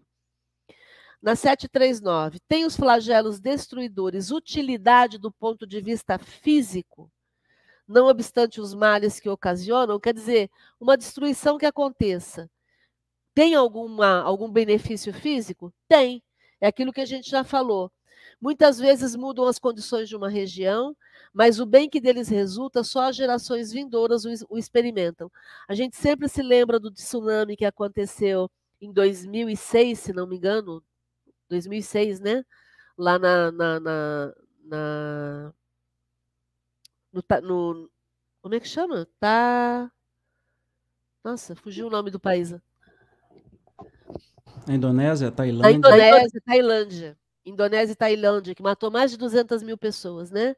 [1.23, 7.11] Na 739, tem os flagelos destruidores utilidade do ponto de vista físico,
[7.89, 12.51] não obstante os males que ocasionam, quer dizer, uma destruição que aconteça
[13.35, 15.73] tem alguma, algum benefício físico?
[15.89, 16.23] Tem.
[16.61, 17.91] É aquilo que a gente já falou.
[18.43, 20.97] Muitas vezes mudam as condições de uma região,
[21.33, 25.31] mas o bem que deles resulta, só as gerações vindouras o, experimentam.
[25.69, 28.51] A gente sempre se lembra do tsunami que aconteceu
[28.81, 30.83] em 2006, se não me engano,
[31.49, 32.45] 2006, né?
[32.99, 35.55] Lá na, na, na, na
[37.13, 37.91] no, no,
[38.41, 39.07] como é que chama?
[39.21, 39.89] Tá.
[41.23, 42.53] Nossa, fugiu o nome do país.
[44.67, 45.69] A Indonésia, Tailândia.
[45.69, 47.22] A Indonésia, Tailândia.
[47.45, 50.55] Indonésia e Tailândia, que matou mais de 200 mil pessoas, né?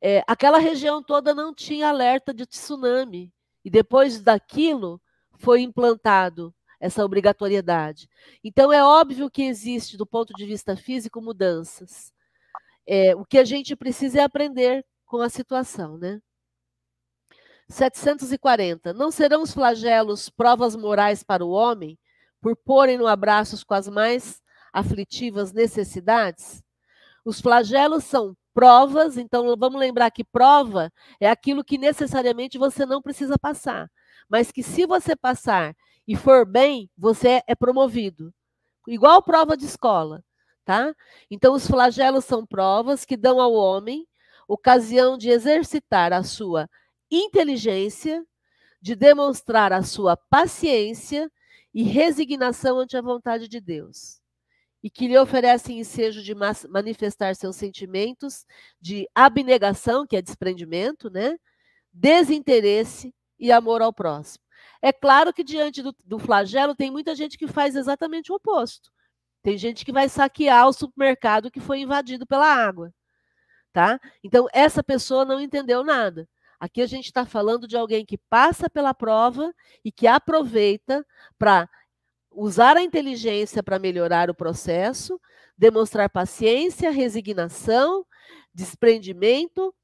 [0.00, 3.32] É, aquela região toda não tinha alerta de tsunami.
[3.64, 5.00] E depois daquilo
[5.38, 8.08] foi implantado essa obrigatoriedade.
[8.42, 12.12] Então é óbvio que existe, do ponto de vista físico, mudanças.
[12.86, 16.20] É, o que a gente precisa é aprender com a situação, né?
[17.68, 18.92] 740.
[18.92, 21.98] Não serão os flagelos provas morais para o homem,
[22.40, 24.42] por porem no abraços com as mais
[24.74, 26.62] aflitivas necessidades?
[27.24, 33.00] Os flagelos são provas, então vamos lembrar que prova é aquilo que necessariamente você não
[33.00, 33.90] precisa passar,
[34.28, 35.74] mas que se você passar
[36.06, 38.32] e for bem, você é promovido.
[38.86, 40.22] Igual prova de escola,
[40.64, 40.94] tá?
[41.30, 44.06] Então os flagelos são provas que dão ao homem
[44.46, 46.68] ocasião de exercitar a sua
[47.10, 48.24] inteligência,
[48.80, 51.30] de demonstrar a sua paciência
[51.72, 54.20] e resignação ante a vontade de Deus.
[54.84, 56.34] E que lhe oferecem ensejo de
[56.68, 58.44] manifestar seus sentimentos
[58.78, 61.38] de abnegação, que é desprendimento, né?
[61.90, 64.44] desinteresse e amor ao próximo.
[64.82, 68.90] É claro que diante do, do flagelo tem muita gente que faz exatamente o oposto.
[69.42, 72.92] Tem gente que vai saquear o supermercado que foi invadido pela água.
[73.72, 73.98] Tá?
[74.22, 76.28] Então, essa pessoa não entendeu nada.
[76.60, 79.52] Aqui a gente está falando de alguém que passa pela prova
[79.84, 81.04] e que aproveita
[81.38, 81.68] para
[82.34, 85.20] usar a inteligência para melhorar o processo,
[85.56, 88.04] demonstrar paciência, resignação,
[88.52, 89.74] desprendimento,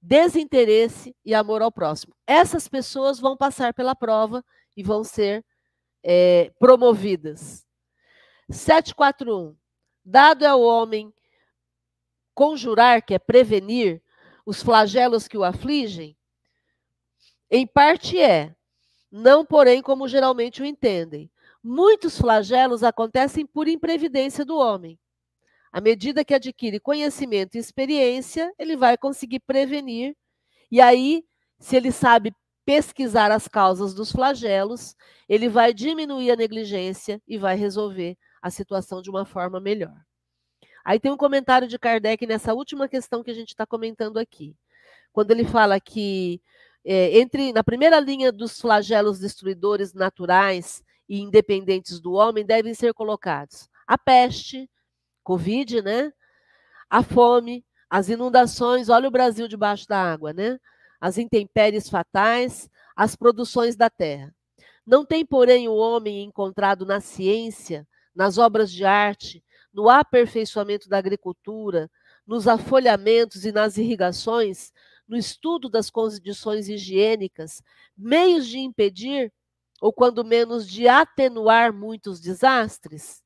[0.00, 2.14] desinteresse e amor ao próximo.
[2.26, 4.44] Essas pessoas vão passar pela prova
[4.76, 5.44] e vão ser
[6.02, 7.66] é, promovidas.
[8.50, 9.54] 741.
[10.04, 11.12] Dado ao homem
[12.34, 14.02] conjurar, que é prevenir,
[14.46, 16.16] os flagelos que o afligem,
[17.50, 18.54] em parte é,
[19.10, 21.30] não porém como geralmente o entendem.
[21.62, 24.98] Muitos flagelos acontecem por imprevidência do homem.
[25.70, 30.16] À medida que adquire conhecimento e experiência, ele vai conseguir prevenir.
[30.70, 31.24] E aí,
[31.58, 34.96] se ele sabe pesquisar as causas dos flagelos,
[35.28, 39.94] ele vai diminuir a negligência e vai resolver a situação de uma forma melhor.
[40.84, 44.56] Aí tem um comentário de Kardec nessa última questão que a gente está comentando aqui.
[45.12, 46.40] Quando ele fala que
[46.84, 52.94] é, entre na primeira linha dos flagelos destruidores naturais e independentes do homem devem ser
[52.94, 54.70] colocados a peste,
[55.24, 56.12] Covid, né?
[56.88, 60.60] A fome, as inundações, olha o Brasil debaixo da água, né?
[61.00, 64.32] As intempéries fatais, as produções da terra.
[64.86, 69.42] Não tem, porém, o homem encontrado na ciência, nas obras de arte,
[69.74, 71.90] no aperfeiçoamento da agricultura,
[72.24, 74.72] nos afolhamentos e nas irrigações,
[75.08, 77.60] no estudo das condições higiênicas,
[77.96, 79.32] meios de impedir,
[79.80, 83.22] ou quando menos de atenuar muitos desastres?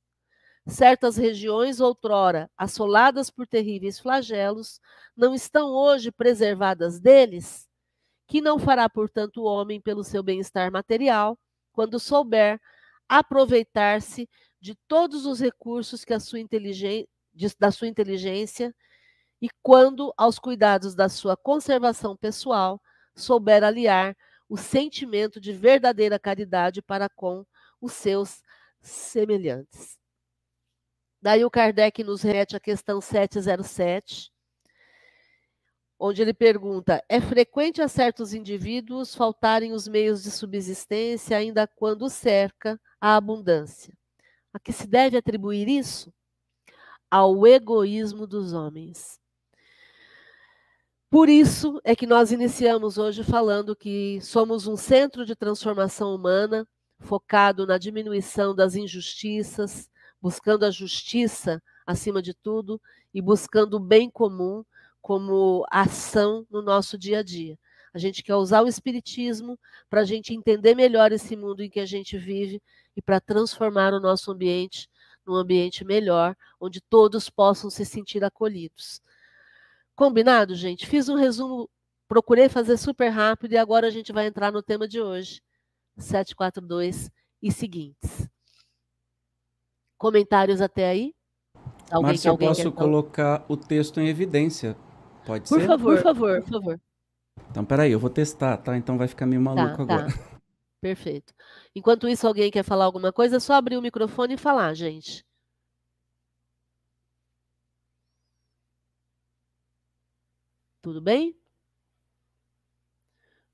[0.66, 4.80] Certas regiões, outrora assoladas por terríveis flagelos,
[5.16, 7.68] não estão hoje preservadas deles?
[8.26, 11.38] Que não fará, portanto, o homem pelo seu bem-estar material,
[11.72, 12.58] quando souber
[13.08, 14.28] aproveitar-se
[14.60, 16.40] de todos os recursos que a sua
[17.58, 18.74] da sua inteligência
[19.42, 22.80] e quando, aos cuidados da sua conservação pessoal,
[23.14, 24.16] souber aliar
[24.54, 27.44] o sentimento de verdadeira caridade para com
[27.80, 28.40] os seus
[28.80, 29.98] semelhantes.
[31.20, 34.30] Daí o Kardec nos remete à questão 707,
[35.98, 42.08] onde ele pergunta: é frequente a certos indivíduos faltarem os meios de subsistência, ainda quando
[42.08, 43.92] cerca a abundância?
[44.52, 46.14] A que se deve atribuir isso?
[47.10, 49.18] Ao egoísmo dos homens.
[51.14, 56.66] Por isso é que nós iniciamos hoje falando que somos um centro de transformação humana
[56.98, 59.88] focado na diminuição das injustiças,
[60.20, 62.80] buscando a justiça acima de tudo
[63.14, 64.64] e buscando o bem comum
[65.00, 67.56] como ação no nosso dia a dia.
[67.94, 69.56] A gente quer usar o Espiritismo
[69.88, 72.60] para a gente entender melhor esse mundo em que a gente vive
[72.96, 74.90] e para transformar o nosso ambiente
[75.24, 79.00] num ambiente melhor, onde todos possam se sentir acolhidos.
[79.94, 80.86] Combinado, gente?
[80.86, 81.70] Fiz um resumo,
[82.08, 85.40] procurei fazer super rápido e agora a gente vai entrar no tema de hoje,
[85.96, 88.28] 742 e seguintes.
[89.96, 91.14] Comentários até aí?
[91.90, 94.76] Alguém, Márcia, eu posso colocar o texto em evidência.
[95.24, 95.66] Pode por ser?
[95.66, 96.80] Favor, por favor, por favor.
[97.50, 98.76] Então, peraí, eu vou testar, tá?
[98.76, 100.12] Então vai ficar meio tá, maluco tá, agora.
[100.12, 100.40] Tá.
[100.80, 101.32] Perfeito.
[101.74, 105.24] Enquanto isso, alguém quer falar alguma coisa, é só abrir o microfone e falar, gente.
[110.84, 111.34] Tudo bem?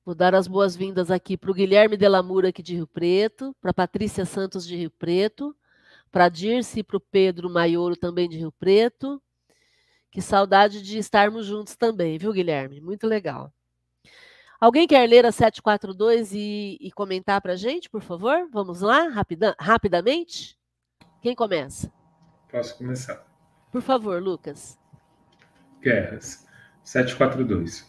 [0.05, 3.75] Vou dar as boas-vindas aqui para o Guilherme Delamura, aqui de Rio Preto, para a
[3.75, 5.57] Patrícia Santos, de Rio Preto,
[6.11, 9.23] para a Dirce e para o Pedro Maioro, também de Rio Preto.
[10.11, 12.81] Que saudade de estarmos juntos também, viu, Guilherme?
[12.81, 13.55] Muito legal.
[14.61, 18.49] Alguém quer ler a 742 e, e comentar para a gente, por favor?
[18.51, 20.59] Vamos lá, rapida, rapidamente?
[21.23, 21.93] Quem começa?
[22.51, 23.25] Posso começar.
[23.71, 24.77] Por favor, Lucas.
[25.81, 26.50] Guerras.
[26.91, 27.89] 742.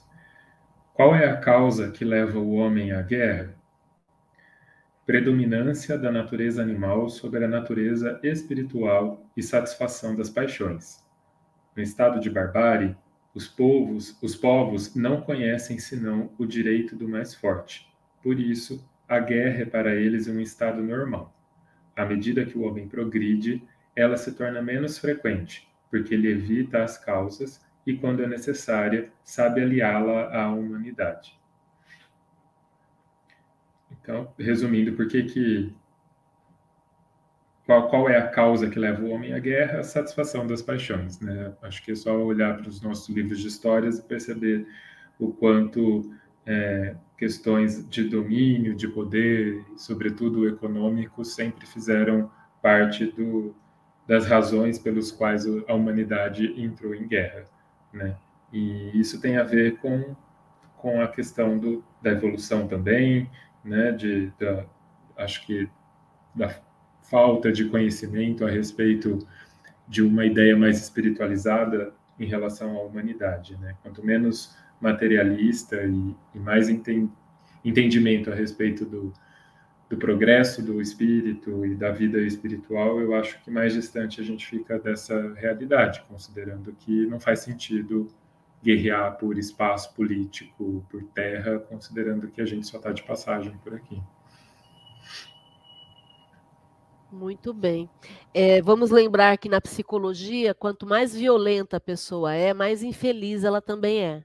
[0.93, 3.55] Qual é a causa que leva o homem à guerra?
[5.07, 11.03] Predominância da natureza animal sobre a natureza espiritual e satisfação das paixões.
[11.75, 12.95] No estado de barbárie,
[13.33, 17.91] os povos, os povos não conhecem senão o direito do mais forte.
[18.21, 21.33] Por isso, a guerra é para eles um estado normal.
[21.95, 26.99] À medida que o homem progride, ela se torna menos frequente, porque ele evita as
[26.99, 31.39] causas e, quando é necessária, sabe aliá-la à humanidade.
[33.91, 35.75] Então, resumindo, por que que
[37.65, 39.79] qual, qual é a causa que leva o homem à guerra?
[39.79, 41.53] A satisfação das paixões, né?
[41.61, 44.67] Acho que é só olhar para os nossos livros de histórias e perceber
[45.19, 46.11] o quanto
[46.45, 53.55] é, questões de domínio, de poder, sobretudo econômico, sempre fizeram parte do,
[54.07, 57.45] das razões pelas quais a humanidade entrou em guerra,
[57.93, 58.15] né?
[58.51, 60.15] E isso tem a ver com,
[60.77, 63.29] com a questão do, da evolução também,
[63.63, 63.91] né?
[63.91, 64.65] De, da,
[65.17, 65.69] acho que
[66.33, 66.55] da
[67.03, 69.19] falta de conhecimento a respeito
[69.87, 73.75] de uma ideia mais espiritualizada em relação à humanidade, né?
[73.81, 77.11] Quanto menos materialista e, e mais enten,
[77.63, 79.13] entendimento a respeito do,
[79.91, 84.47] do progresso do espírito e da vida espiritual, eu acho que mais distante a gente
[84.47, 88.07] fica dessa realidade, considerando que não faz sentido
[88.63, 93.73] guerrear por espaço político, por terra, considerando que a gente só está de passagem por
[93.73, 94.01] aqui.
[97.11, 97.89] Muito bem.
[98.33, 103.61] É, vamos lembrar que na psicologia, quanto mais violenta a pessoa é, mais infeliz ela
[103.61, 104.23] também é.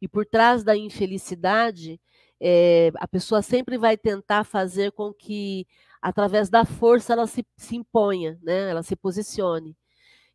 [0.00, 2.00] E por trás da infelicidade,
[2.40, 5.66] é, a pessoa sempre vai tentar fazer com que,
[6.00, 8.70] através da força, ela se, se imponha, né?
[8.70, 9.76] ela se posicione.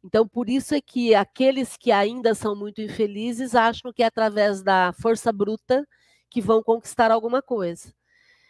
[0.04, 4.64] Então, por isso é que aqueles que ainda são muito infelizes acham que é através
[4.64, 5.88] da força bruta
[6.30, 7.94] que vão conquistar alguma coisa.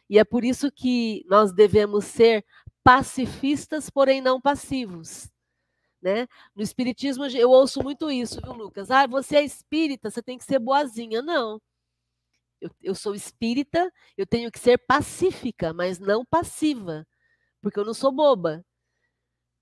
[0.09, 2.45] E é por isso que nós devemos ser
[2.83, 5.29] pacifistas, porém não passivos.
[6.01, 6.27] Né?
[6.55, 8.89] No espiritismo eu ouço muito isso, viu, Lucas?
[8.89, 11.21] Ah, você é espírita, você tem que ser boazinha.
[11.21, 11.61] Não.
[12.61, 17.05] Eu, eu sou espírita, eu tenho que ser pacífica, mas não passiva,
[17.59, 18.63] porque eu não sou boba.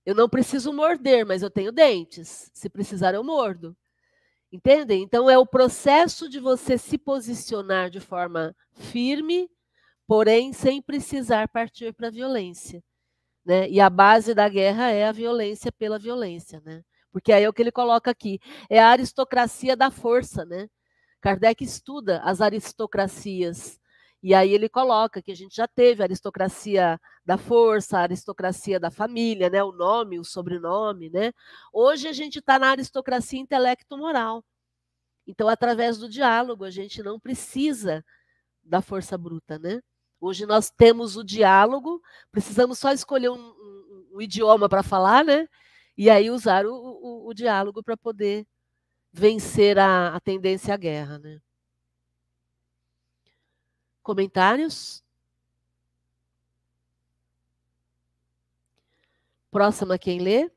[0.04, 2.50] Eu não preciso morder, mas eu tenho dentes.
[2.54, 3.76] Se precisar, eu mordo.
[4.52, 5.02] Entendem?
[5.02, 9.48] Então é o processo de você se posicionar de forma firme,
[10.06, 12.82] porém sem precisar partir para a violência.
[13.44, 13.68] Né?
[13.70, 16.82] E a base da guerra é a violência pela violência, né?
[17.12, 18.38] Porque aí é o que ele coloca aqui,
[18.68, 20.68] é a aristocracia da força, né?
[21.20, 23.78] Kardec estuda as aristocracias.
[24.22, 28.78] E aí ele coloca que a gente já teve a aristocracia da força, a aristocracia
[28.78, 29.62] da família, né?
[29.62, 31.32] O nome, o sobrenome, né?
[31.72, 34.44] Hoje a gente está na aristocracia intelecto-moral.
[35.26, 38.04] Então, através do diálogo, a gente não precisa
[38.62, 39.80] da força bruta, né?
[40.20, 45.48] Hoje nós temos o diálogo, precisamos só escolher um, um, um idioma para falar, né?
[45.96, 48.46] E aí usar o, o, o diálogo para poder
[49.12, 51.40] vencer a, a tendência à guerra, né?
[54.02, 55.04] Comentários?
[59.50, 60.50] Próxima quem lê?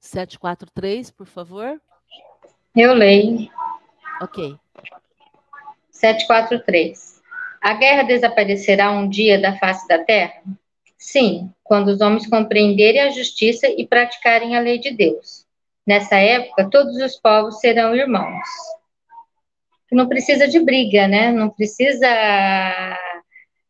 [0.00, 1.80] 743, por favor.
[2.74, 3.50] Eu leio.
[4.20, 4.58] Ok.
[5.90, 7.22] 743.
[7.60, 10.42] A guerra desaparecerá um dia da face da terra?
[10.98, 15.44] Sim, quando os homens compreenderem a justiça e praticarem a lei de Deus.
[15.86, 18.48] Nessa época, todos os povos serão irmãos.
[19.92, 21.30] Não precisa de briga, né?
[21.30, 22.08] Não precisa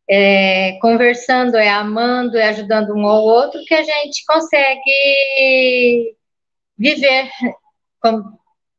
[0.09, 6.15] é, conversando, é amando, é ajudando um ao outro que a gente consegue
[6.77, 7.29] viver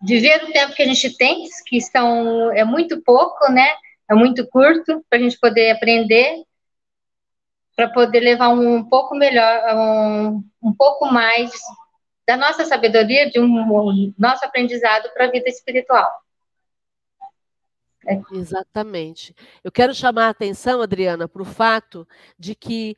[0.02, 3.68] viver o tempo que a gente tem, que são, é muito pouco, né?
[4.10, 6.42] É muito curto para a gente poder aprender,
[7.78, 11.52] para poder levar um pouco melhor, um, um pouco mais
[12.26, 16.10] da nossa sabedoria, de um, um nosso aprendizado para a vida espiritual.
[18.04, 18.20] É.
[18.32, 19.32] Exatamente.
[19.62, 22.04] Eu quero chamar a atenção, Adriana, para o fato
[22.36, 22.96] de que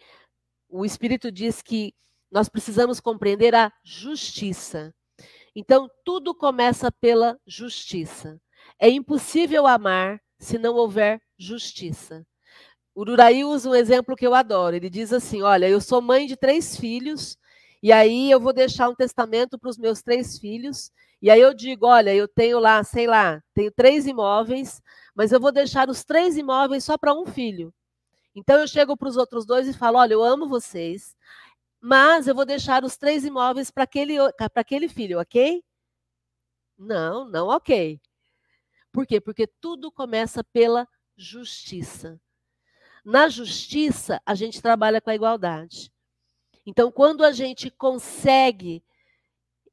[0.66, 1.94] o Espírito diz que
[2.32, 4.94] nós precisamos compreender a justiça.
[5.54, 8.40] Então, tudo começa pela justiça.
[8.78, 12.24] É impossível amar se não houver justiça.
[13.00, 14.76] O Uraí usa um exemplo que eu adoro.
[14.76, 17.38] Ele diz assim: Olha, eu sou mãe de três filhos,
[17.82, 20.92] e aí eu vou deixar um testamento para os meus três filhos.
[21.22, 24.82] E aí eu digo: Olha, eu tenho lá, sei lá, tenho três imóveis,
[25.14, 27.72] mas eu vou deixar os três imóveis só para um filho.
[28.34, 31.16] Então eu chego para os outros dois e falo: Olha, eu amo vocês,
[31.80, 34.16] mas eu vou deixar os três imóveis para aquele,
[34.54, 35.64] aquele filho, ok?
[36.78, 37.98] Não, não ok.
[38.92, 39.22] Por quê?
[39.22, 40.86] Porque tudo começa pela
[41.16, 42.20] justiça.
[43.04, 45.90] Na justiça, a gente trabalha com a igualdade.
[46.66, 48.82] Então, quando a gente consegue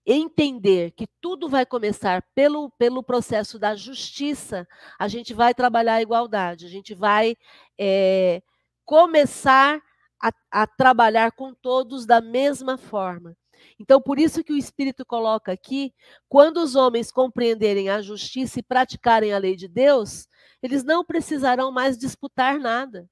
[0.05, 4.65] entender que tudo vai começar pelo, pelo processo da justiça,
[4.97, 7.35] a gente vai trabalhar a igualdade, a gente vai
[7.77, 8.41] é,
[8.85, 9.81] começar
[10.21, 13.35] a, a trabalhar com todos da mesma forma.
[13.77, 15.93] Então, por isso que o Espírito coloca aqui:
[16.29, 20.27] quando os homens compreenderem a justiça e praticarem a lei de Deus,
[20.63, 23.09] eles não precisarão mais disputar nada.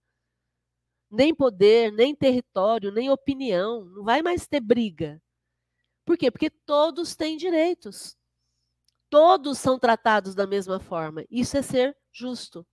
[1.10, 3.86] Nem poder, nem território, nem opinião.
[3.86, 5.22] Não vai mais ter briga.
[6.06, 6.30] Por quê?
[6.30, 8.18] Porque todos têm direitos.
[9.10, 11.26] Todos são tratados da mesma forma.
[11.30, 12.66] Isso é ser justo.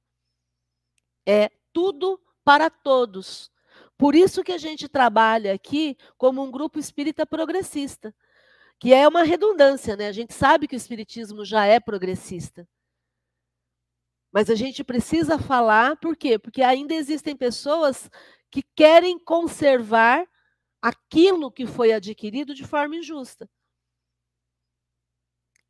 [1.27, 3.51] É tudo para todos.
[3.97, 8.15] Por isso que a gente trabalha aqui como um grupo espírita progressista,
[8.79, 10.09] que é uma redundância, né?
[10.09, 12.69] A gente sabe que o espiritismo já é progressista.
[14.33, 16.39] Mas a gente precisa falar, por quê?
[16.39, 18.11] Porque ainda existem pessoas
[18.51, 20.27] que querem conservar
[20.81, 23.49] aquilo que foi adquirido de forma injusta.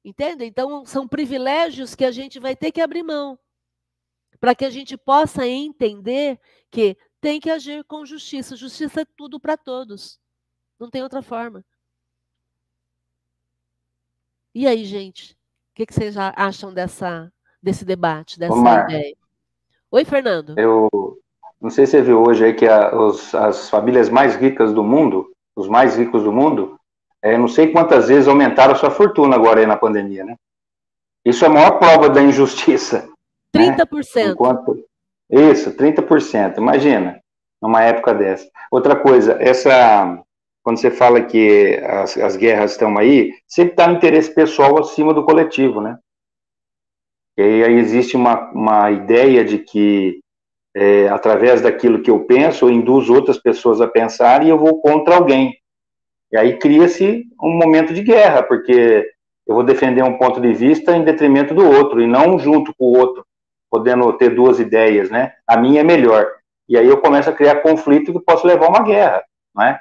[0.04, 0.44] Entende?
[0.44, 3.38] Então, são privilégios que a gente vai ter que abrir mão,
[4.40, 6.40] para que a gente possa entender
[6.70, 8.56] que tem que agir com justiça.
[8.56, 10.18] Justiça é tudo para todos.
[10.78, 11.64] Não tem outra forma.
[14.54, 15.32] E aí, gente?
[15.34, 17.32] O que, que vocês acham dessa,
[17.62, 19.14] desse debate, dessa Omar, ideia?
[19.90, 20.58] Oi, Fernando.
[20.58, 20.88] Eu,
[21.60, 24.82] não sei se você viu hoje aí que a, os, as famílias mais ricas do
[24.82, 26.78] mundo, os mais ricos do mundo,
[27.22, 30.36] é, não sei quantas vezes aumentaram a sua fortuna agora aí na pandemia, né?
[31.24, 33.08] Isso é a maior prova da injustiça.
[33.54, 34.14] 30%.
[34.16, 34.30] Né?
[34.32, 34.84] Enquanto,
[35.30, 36.58] isso, 30%.
[36.58, 37.20] Imagina,
[37.60, 38.48] numa época dessa.
[38.70, 40.20] Outra coisa, essa
[40.62, 45.12] quando você fala que as, as guerras estão aí, sempre está no interesse pessoal acima
[45.12, 45.98] do coletivo, né?
[47.36, 50.20] E aí, existe uma, uma ideia de que
[50.74, 54.80] é, através daquilo que eu penso, eu induzo outras pessoas a pensar e eu vou
[54.80, 55.56] contra alguém.
[56.30, 59.10] E aí cria-se um momento de guerra, porque
[59.46, 62.86] eu vou defender um ponto de vista em detrimento do outro, e não junto com
[62.86, 63.26] o outro,
[63.70, 65.34] podendo ter duas ideias, né?
[65.46, 66.26] A minha é melhor.
[66.68, 69.22] E aí eu começo a criar conflito que posso levar a uma guerra,
[69.54, 69.80] não é?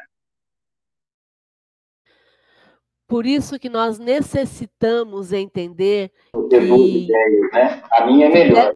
[3.11, 6.13] Por isso que nós necessitamos entender
[6.49, 6.55] que...
[6.55, 7.83] ideias, né?
[7.91, 8.73] A minha é melhor.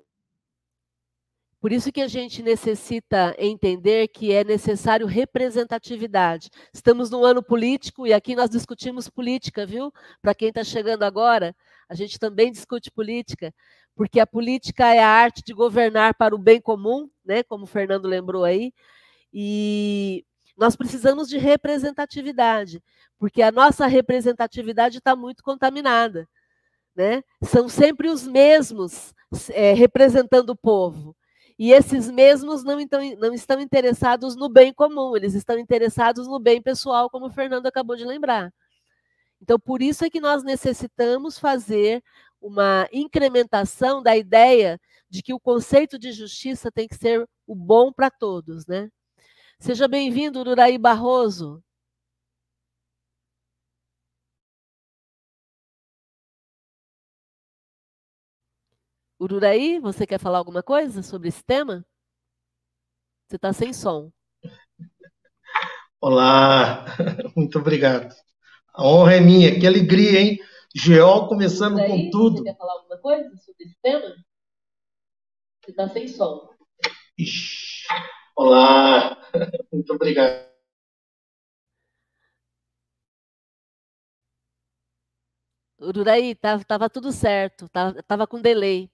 [1.61, 6.49] Por isso que a gente necessita entender que é necessário representatividade.
[6.73, 9.89] Estamos num ano político e aqui nós discutimos política, viu?
[10.21, 11.55] Para quem está chegando agora,
[11.87, 13.53] a gente também discute política,
[13.95, 17.41] porque a política é a arte de governar para o bem comum, né?
[17.41, 18.73] Como o Fernando lembrou aí.
[19.31, 20.25] E
[20.57, 22.81] nós precisamos de representatividade,
[23.19, 26.27] porque a nossa representatividade está muito contaminada.
[26.95, 27.23] Né?
[27.43, 29.13] São sempre os mesmos
[29.49, 31.15] é, representando o povo.
[31.57, 36.37] E esses mesmos não, então, não estão interessados no bem comum, eles estão interessados no
[36.37, 38.53] bem pessoal, como o Fernando acabou de lembrar.
[39.41, 42.03] Então, por isso é que nós necessitamos fazer
[42.41, 47.91] uma incrementação da ideia de que o conceito de justiça tem que ser o bom
[47.91, 48.89] para todos, né?
[49.59, 51.63] Seja bem-vindo, Uraí Barroso.
[59.19, 61.85] Ururaí, você quer falar alguma coisa sobre esse tema?
[63.27, 64.11] Você está sem som.
[66.01, 66.85] Olá,
[67.35, 68.13] muito obrigado.
[68.73, 70.37] A honra é minha, que alegria, hein?
[70.75, 72.37] Geol começando Ururaí, com tudo.
[72.37, 74.15] Você quer falar alguma coisa sobre esse tema?
[75.63, 76.49] Você está sem som.
[77.17, 77.85] Ixi.
[78.35, 79.17] Olá,
[79.71, 80.45] muito obrigado.
[85.79, 88.89] Ururaí, estava tava tudo certo, tava, tava com delay.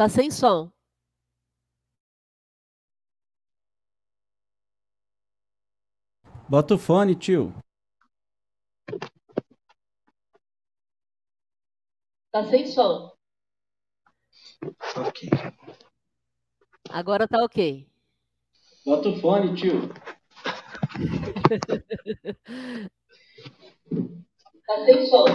[0.00, 0.72] Tá sem som.
[6.48, 7.52] Bota o fone, tio.
[12.32, 13.12] Tá sem som.
[14.96, 15.28] Ok.
[16.88, 17.86] Agora tá ok.
[18.86, 19.92] Bota o fone, tio.
[24.66, 25.26] tá sem som.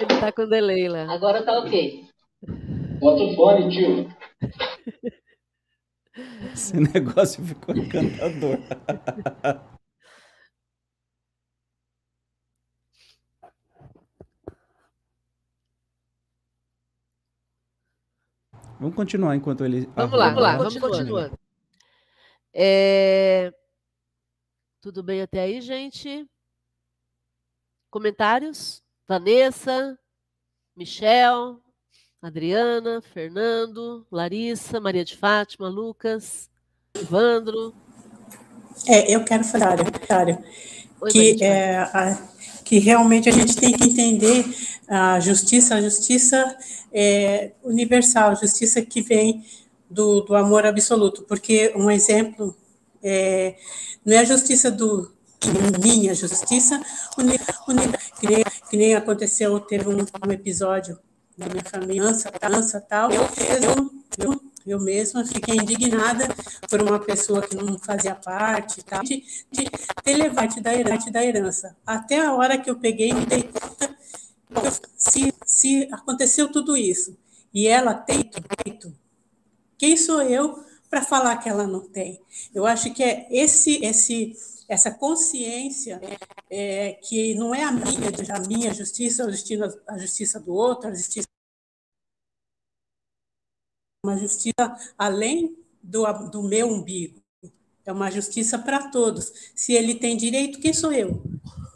[0.00, 1.12] Ele tá com delay lá.
[1.12, 2.08] Agora tá ok.
[2.98, 4.08] Bota o fone, tio.
[6.54, 8.58] Esse negócio ficou encantador.
[18.78, 19.86] Vamos continuar enquanto ele.
[19.94, 21.38] Vamos lá, vamos lá, vamos continuando.
[22.54, 23.52] É...
[24.80, 26.26] Tudo bem até aí, gente?
[27.90, 28.82] Comentários?
[29.10, 29.98] Vanessa,
[30.76, 31.58] Michel,
[32.22, 36.48] Adriana, Fernando, Larissa, Maria de Fátima, Lucas,
[36.94, 37.74] Evandro.
[38.86, 40.40] É, eu quero falar, cara,
[41.10, 42.28] que, é, a,
[42.64, 44.44] que realmente a gente tem que entender
[44.86, 46.56] a justiça, a justiça
[46.92, 49.44] é universal, a justiça que vem
[49.90, 52.56] do, do amor absoluto, porque um exemplo
[53.02, 53.56] é,
[54.06, 55.10] não é a justiça do
[55.82, 56.80] minha justiça,
[58.68, 60.98] que, nem, aconteceu, teve um, um episódio
[61.36, 63.22] da minha família, dança, tal, eu,
[64.18, 66.28] eu, eu mesma fiquei indignada
[66.68, 69.64] por uma pessoa que não fazia parte, tal, de, de
[70.02, 71.76] ter levado da herança, da herança.
[71.86, 73.96] Até a hora que eu peguei me dei conta,
[74.96, 77.16] se, se aconteceu tudo isso,
[77.54, 78.30] e ela tem
[78.64, 78.92] feito,
[79.78, 82.20] quem sou eu para falar que ela não tem?
[82.54, 84.34] Eu acho que é esse, esse,
[84.70, 86.00] essa consciência
[86.48, 90.88] é, que não é a minha, a minha justiça, a justiça, a justiça do outro,
[90.88, 91.26] a justiça
[94.06, 94.54] uma justiça
[94.96, 97.20] além do, do meu umbigo.
[97.84, 99.32] É uma justiça para todos.
[99.56, 101.20] Se ele tem direito, quem sou eu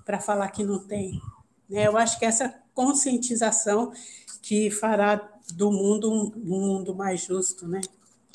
[0.04, 1.20] para falar que não tem?
[1.68, 1.88] Né?
[1.88, 3.92] Eu acho que essa conscientização
[4.40, 5.16] que fará
[5.52, 7.80] do mundo um, mundo mais justo, né?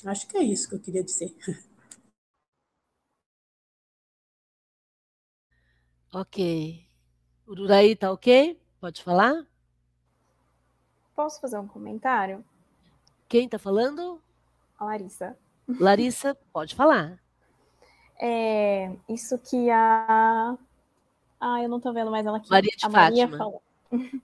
[0.06, 1.34] Acho que é isso que eu queria dizer.
[6.12, 6.86] Ok.
[7.48, 8.60] Ururaí tá ok?
[8.80, 9.46] Pode falar?
[11.16, 12.44] Posso fazer um comentário?
[13.28, 14.20] Quem está falando?
[14.78, 15.38] A Larissa.
[15.68, 17.20] Larissa, pode falar.
[18.22, 20.58] É, isso que a.
[21.40, 22.50] Ah, eu não estou vendo mais ela aqui.
[22.50, 23.28] Maria de a Fátima.
[23.28, 23.62] Maria falou.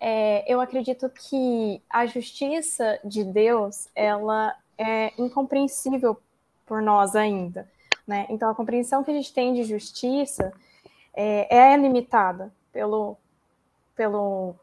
[0.00, 6.20] É, eu acredito que a justiça de Deus ela é incompreensível
[6.64, 7.68] por nós ainda.
[8.06, 8.26] Né?
[8.30, 10.52] Então, a compreensão que a gente tem de justiça
[11.20, 13.16] é, é limitada pelo,
[13.96, 14.54] pelo,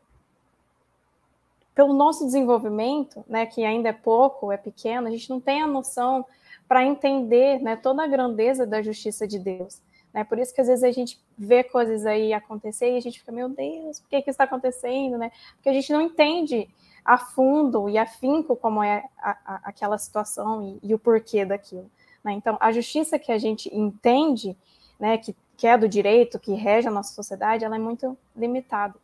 [1.75, 5.67] pelo nosso desenvolvimento, né, que ainda é pouco, é pequeno, a gente não tem a
[5.67, 6.25] noção
[6.65, 9.81] para entender né, toda a grandeza da justiça de Deus.
[10.13, 10.23] Né?
[10.23, 13.33] Por isso que às vezes a gente vê coisas aí acontecer e a gente fica,
[13.33, 15.17] meu Deus, por que, que isso está acontecendo?
[15.17, 15.33] Né?
[15.55, 16.69] Porque a gente não entende
[17.03, 21.91] a fundo e afinco como é a, a, aquela situação e, e, o porquê daquilo.
[22.23, 22.31] Né?
[22.31, 24.55] Então, a justiça que a gente entende,
[24.97, 28.95] né, que, que é do direito, que rege a nossa sociedade, ela é muito limitada,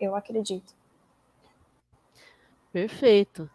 [0.00, 0.74] eu acredito.
[2.72, 3.50] Perfeito.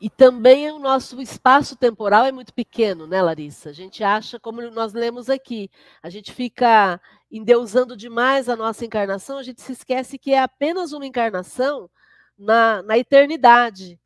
[0.00, 3.70] E também o nosso espaço temporal é muito pequeno, né, Larissa?
[3.70, 5.70] A gente acha, como nós lemos aqui,
[6.02, 10.92] a gente fica endeusando demais a nossa encarnação, a gente se esquece que é apenas
[10.92, 11.88] uma encarnação
[12.36, 13.98] na, na eternidade,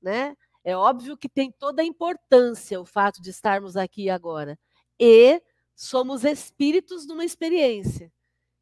[0.00, 0.34] né?
[0.64, 4.58] É óbvio que tem toda a importância o fato de estarmos aqui agora.
[4.98, 5.42] E
[5.74, 8.12] somos espíritos de uma experiência.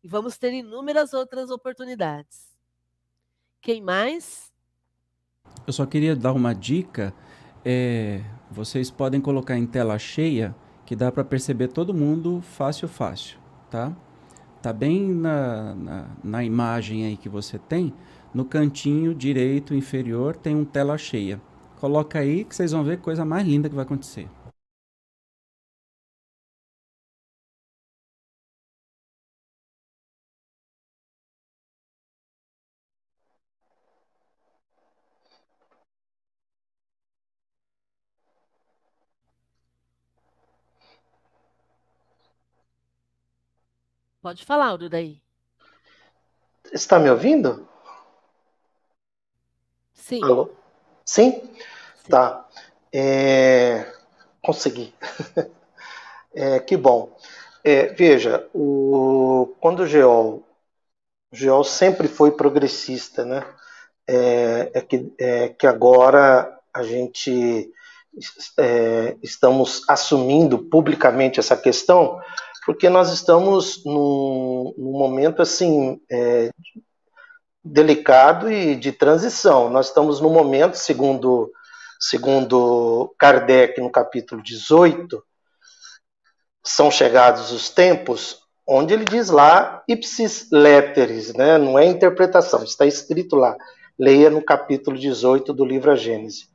[0.03, 2.51] E vamos ter inúmeras outras oportunidades.
[3.61, 4.53] Quem mais?
[5.67, 7.15] Eu só queria dar uma dica.
[7.65, 10.55] É, vocês podem colocar em tela cheia,
[10.85, 13.39] que dá para perceber todo mundo fácil, fácil,
[13.71, 13.97] tá?
[14.61, 17.93] Tá bem na, na, na, imagem aí que você tem,
[18.33, 21.41] no cantinho direito inferior tem um tela cheia.
[21.81, 24.29] Coloca aí que vocês vão ver coisa mais linda que vai acontecer.
[44.23, 45.21] Pode falar, Urudaí.
[46.73, 47.69] Está me ouvindo?
[49.93, 50.23] Sim.
[50.23, 50.49] Alô?
[51.05, 51.33] Sim?
[51.33, 52.09] Sim.
[52.09, 52.49] Tá.
[52.93, 53.93] É...
[54.41, 54.95] Consegui.
[56.33, 57.19] é, que bom.
[57.65, 59.57] É, veja, o...
[59.61, 60.47] quando o Geol,
[61.33, 63.45] o Geol sempre foi progressista, né?
[64.07, 67.73] É, é, que, é que agora a gente
[68.57, 72.21] é, estamos assumindo publicamente essa questão
[72.65, 76.51] porque nós estamos num, num momento assim é,
[77.65, 79.69] delicado e de transição.
[79.69, 81.51] Nós estamos num momento, segundo,
[81.99, 85.23] segundo Kardec, no capítulo 18,
[86.65, 91.59] são chegados os tempos, onde ele diz lá ipsis letteris, né?
[91.59, 93.57] não é interpretação, está escrito lá.
[93.99, 96.47] Leia no capítulo 18 do livro A Gênese.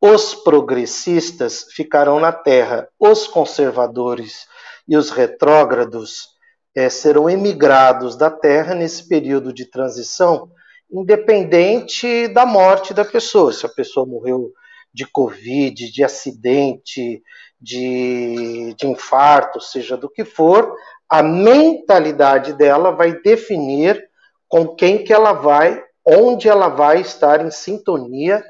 [0.00, 4.46] Os progressistas ficarão na terra, os conservadores
[4.90, 6.30] e os retrógrados
[6.74, 10.50] é, serão emigrados da Terra nesse período de transição,
[10.90, 13.52] independente da morte da pessoa.
[13.52, 14.52] Se a pessoa morreu
[14.92, 17.22] de Covid, de acidente,
[17.60, 20.74] de, de infarto, seja do que for,
[21.08, 24.10] a mentalidade dela vai definir
[24.48, 28.42] com quem que ela vai, onde ela vai estar em sintonia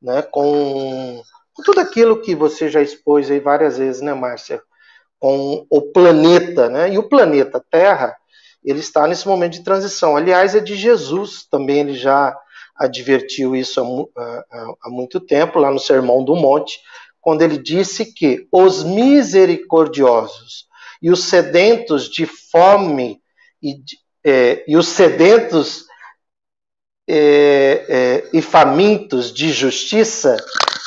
[0.00, 1.20] né, com,
[1.52, 4.62] com tudo aquilo que você já expôs aí várias vezes, né, Márcia?
[5.20, 6.92] Com o planeta, né?
[6.92, 8.16] E o planeta Terra,
[8.64, 10.16] ele está nesse momento de transição.
[10.16, 12.36] Aliás, é de Jesus também, ele já
[12.74, 16.80] advertiu isso há, há, há muito tempo, lá no Sermão do Monte,
[17.20, 20.66] quando ele disse que os misericordiosos
[21.02, 23.20] e os sedentos de fome
[23.62, 23.76] e,
[24.24, 25.84] é, e os sedentos
[27.08, 30.36] é, é, e famintos de justiça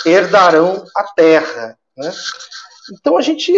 [0.05, 1.77] herdarão a terra.
[1.97, 2.11] Né?
[2.91, 3.51] Então a gente,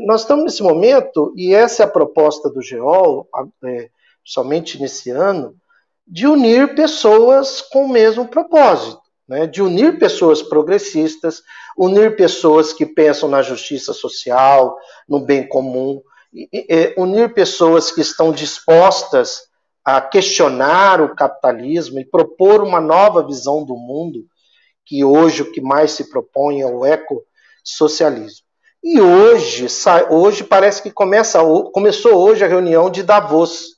[0.00, 3.28] nós estamos nesse momento e essa é a proposta do Geol,
[3.64, 3.90] é,
[4.24, 5.54] somente nesse ano,
[6.06, 9.46] de unir pessoas com o mesmo propósito, né?
[9.46, 11.42] de unir pessoas progressistas,
[11.78, 14.76] unir pessoas que pensam na justiça social,
[15.08, 16.02] no bem comum,
[16.32, 19.42] e, e, unir pessoas que estão dispostas
[19.84, 24.24] a questionar o capitalismo e propor uma nova visão do mundo,
[24.84, 28.46] que hoje o que mais se propõe é o ecossocialismo.
[28.82, 29.66] E hoje,
[30.10, 31.38] hoje parece que começa,
[31.72, 33.76] começou hoje a reunião de Davos,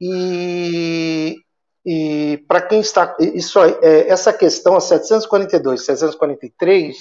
[0.00, 1.36] e,
[1.84, 3.16] e para quem está.
[3.20, 6.96] Isso, é, essa questão, a 742, 743,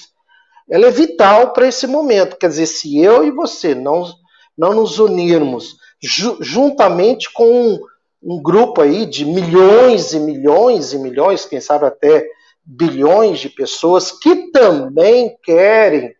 [0.70, 2.36] ela é vital para esse momento.
[2.36, 4.12] Quer dizer, se eu e você não,
[4.58, 7.80] não nos unirmos ju, juntamente com um,
[8.22, 12.28] um grupo aí de milhões e milhões e milhões, quem sabe até
[12.66, 16.14] bilhões de pessoas que também querem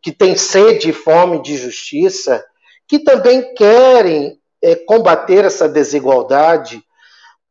[0.00, 2.44] que tem sede e fome de justiça,
[2.88, 6.82] que também querem é, combater essa desigualdade,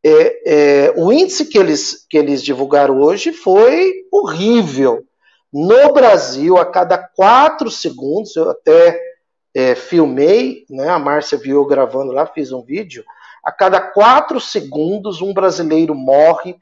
[0.03, 5.03] é, é, o índice que eles, que eles divulgaram hoje foi horrível.
[5.53, 8.99] No Brasil, a cada quatro segundos, eu até
[9.53, 13.03] é, filmei, né, a Márcia viu eu gravando lá, fiz um vídeo,
[13.43, 16.55] a cada quatro segundos um brasileiro morre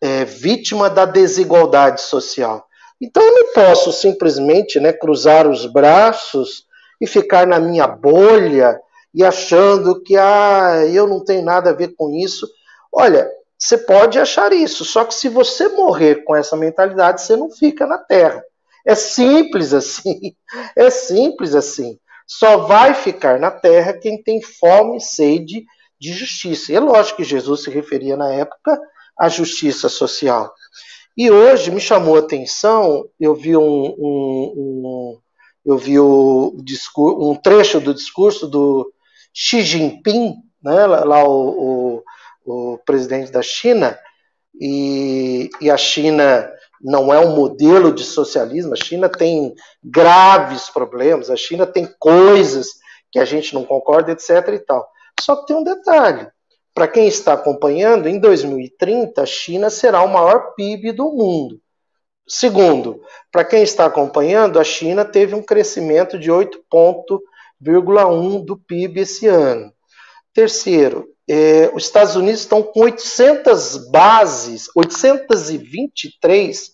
[0.00, 2.66] é, vítima da desigualdade social.
[3.00, 6.64] Então eu não posso simplesmente né, cruzar os braços
[7.00, 8.80] e ficar na minha bolha
[9.14, 12.48] e achando que ah, eu não tenho nada a ver com isso.
[12.92, 17.50] Olha, você pode achar isso, só que se você morrer com essa mentalidade, você não
[17.50, 18.42] fica na Terra.
[18.84, 20.34] É simples assim.
[20.76, 21.98] É simples assim.
[22.26, 25.64] Só vai ficar na Terra quem tem fome e sede
[25.98, 26.72] de justiça.
[26.72, 28.78] E é lógico que Jesus se referia na época
[29.18, 30.52] à justiça social.
[31.16, 35.18] E hoje me chamou a atenção, eu vi um, um, um
[35.64, 36.54] eu vi o
[36.94, 38.92] um trecho do discurso do
[39.32, 42.02] Xi Jinping, né, lá o,
[42.44, 43.98] o, o presidente da China,
[44.60, 46.50] e, e, a China
[46.80, 52.68] não é um modelo de socialismo, a China tem graves problemas, a China tem coisas
[53.10, 54.30] que a gente não concorda, etc.
[54.54, 54.88] e tal.
[55.20, 56.26] Só que tem um detalhe:
[56.76, 61.58] para quem está acompanhando, em 2030 a China será o maior PIB do mundo.
[62.28, 63.00] Segundo,
[63.32, 67.18] para quem está acompanhando, a China teve um crescimento de 8 pontos
[67.64, 69.72] 0,1 do PIB esse ano.
[70.34, 76.72] Terceiro, é, os Estados Unidos estão com 800 bases, 823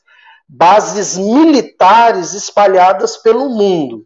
[0.49, 4.05] bases militares espalhadas pelo mundo.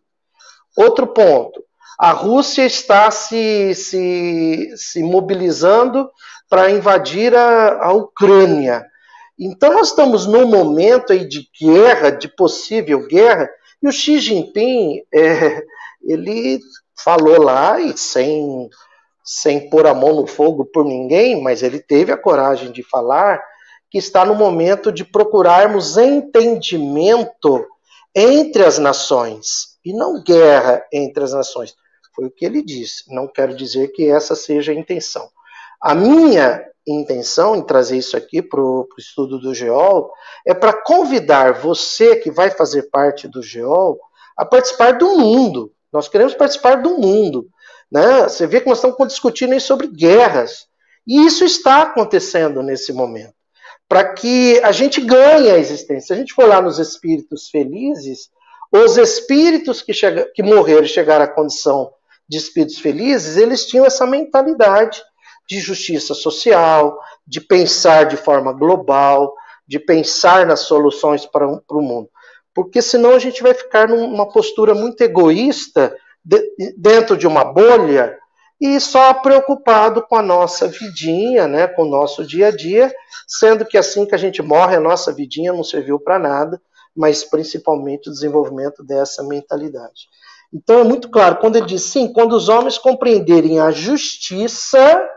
[0.77, 1.65] Outro ponto,
[1.99, 6.11] a Rússia está se, se, se mobilizando
[6.49, 8.85] para invadir a, a Ucrânia.
[9.39, 13.49] Então nós estamos num momento aí de guerra, de possível guerra,
[13.83, 15.63] e o Xi Jinping é,
[16.05, 16.61] ele
[16.97, 18.69] falou lá e sem,
[19.23, 23.43] sem pôr a mão no fogo por ninguém, mas ele teve a coragem de falar
[23.91, 27.67] que está no momento de procurarmos entendimento
[28.15, 31.75] entre as nações e não guerra entre as nações.
[32.17, 33.05] Foi o que ele disse.
[33.15, 35.29] Não quero dizer que essa seja a intenção.
[35.81, 40.11] A minha intenção em trazer isso aqui para o estudo do GEOL
[40.47, 44.01] é para convidar você que vai fazer parte do GEOL
[44.37, 47.49] a participar do mundo, nós queremos participar do mundo.
[47.91, 48.25] Né?
[48.25, 50.67] Você vê que nós estamos discutindo sobre guerras.
[51.07, 53.35] E isso está acontecendo nesse momento.
[53.89, 56.09] Para que a gente ganhe a existência.
[56.09, 58.29] Se a gente for lá nos espíritos felizes,
[58.73, 61.93] os espíritos que, chega, que morreram e chegaram à condição
[62.29, 65.03] de espíritos felizes, eles tinham essa mentalidade
[65.49, 69.33] de justiça social, de pensar de forma global,
[69.67, 72.11] de pensar nas soluções para, para o mundo
[72.57, 76.41] porque senão a gente vai ficar numa postura muito egoísta de,
[76.75, 78.19] dentro de uma bolha
[78.59, 82.91] e só preocupado com a nossa vidinha, né, com o nosso dia a dia,
[83.29, 86.59] sendo que assim que a gente morre, a nossa vidinha não serviu para nada,
[86.97, 90.09] mas principalmente o desenvolvimento dessa mentalidade.
[90.53, 95.09] Então é muito claro, quando ele diz sim, quando os homens compreenderem a justiça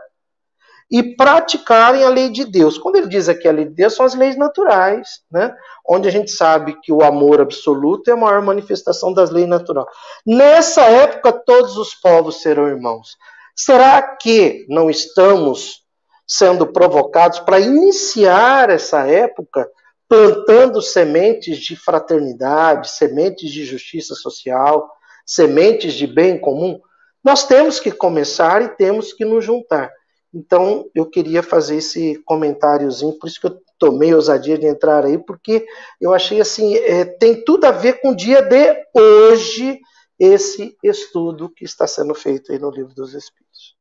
[0.90, 2.76] e praticarem a lei de Deus.
[2.76, 5.54] Quando ele diz aqui a lei de Deus, são as leis naturais, né?
[5.88, 9.86] onde a gente sabe que o amor absoluto é a maior manifestação das leis naturais.
[10.26, 13.16] Nessa época, todos os povos serão irmãos.
[13.54, 15.84] Será que não estamos
[16.26, 19.68] sendo provocados para iniciar essa época
[20.08, 24.90] plantando sementes de fraternidade, sementes de justiça social,
[25.30, 26.80] sementes de bem comum?
[27.22, 29.92] Nós temos que começar e temos que nos juntar.
[30.34, 35.04] Então, eu queria fazer esse comentáriozinho, por isso que eu tomei a ousadia de entrar
[35.04, 35.64] aí, porque
[36.00, 39.80] eu achei assim, é, tem tudo a ver com o dia de hoje,
[40.18, 43.76] esse estudo que está sendo feito aí no Livro dos Espíritos.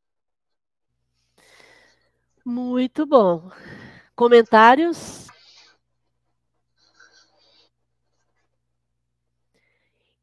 [2.46, 3.52] Muito bom.
[4.16, 5.28] Comentários?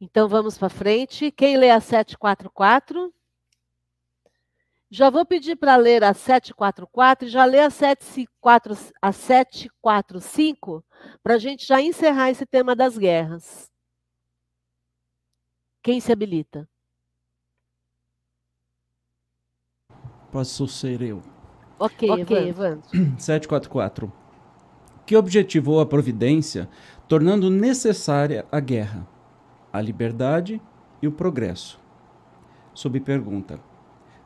[0.08, 1.32] Então vamos para frente.
[1.32, 3.12] Quem lê a 744?
[4.88, 10.84] Já vou pedir para ler a 744 e já ler a, 74, a 745
[11.24, 13.68] para a gente já encerrar esse tema das guerras.
[15.82, 16.68] Quem se habilita?
[20.30, 21.20] Posso ser eu.
[21.80, 22.88] Ok, ok, Evandro.
[23.18, 24.12] 744.
[25.06, 26.68] Que objetivou a providência,
[27.06, 29.06] tornando necessária a guerra,
[29.72, 30.60] a liberdade
[31.00, 31.80] e o progresso?
[32.74, 33.60] Sob pergunta.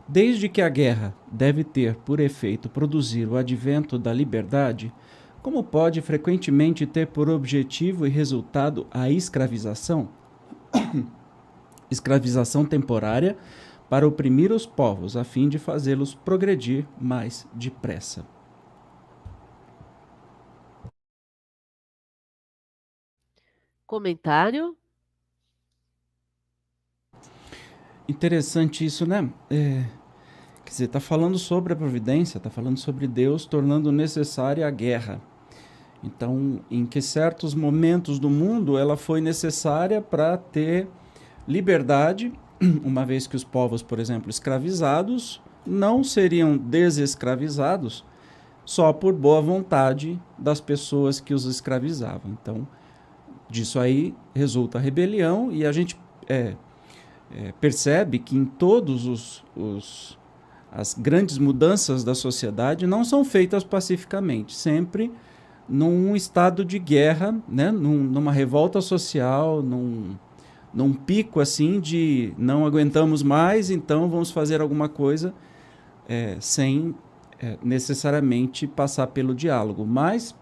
[0.08, 4.92] Desde que a guerra deve ter por efeito produzir o advento da liberdade,
[5.42, 10.08] como pode frequentemente ter por objetivo e resultado a escravização?
[11.90, 13.36] escravização temporária
[13.88, 18.26] para oprimir os povos, a fim de fazê-los progredir mais depressa.
[23.86, 24.76] Comentário?
[28.10, 29.30] Interessante isso, né?
[29.50, 29.84] É
[30.70, 35.20] Quer dizer, está falando sobre a providência, está falando sobre Deus tornando necessária a guerra.
[36.00, 40.86] Então, em que certos momentos do mundo ela foi necessária para ter
[41.48, 42.32] liberdade,
[42.84, 48.04] uma vez que os povos, por exemplo, escravizados, não seriam desescravizados
[48.64, 52.30] só por boa vontade das pessoas que os escravizavam.
[52.40, 52.64] Então,
[53.48, 55.98] disso aí resulta a rebelião e a gente
[56.28, 56.54] é,
[57.34, 60.18] é, percebe que em todos os, os
[60.72, 65.10] as grandes mudanças da sociedade não são feitas pacificamente, sempre
[65.68, 67.70] num estado de guerra, né?
[67.70, 70.16] Num, numa revolta social, num,
[70.74, 75.32] num pico assim de não aguentamos mais, então vamos fazer alguma coisa
[76.08, 76.94] é, sem
[77.38, 79.86] é, necessariamente passar pelo diálogo.
[79.86, 80.34] Mas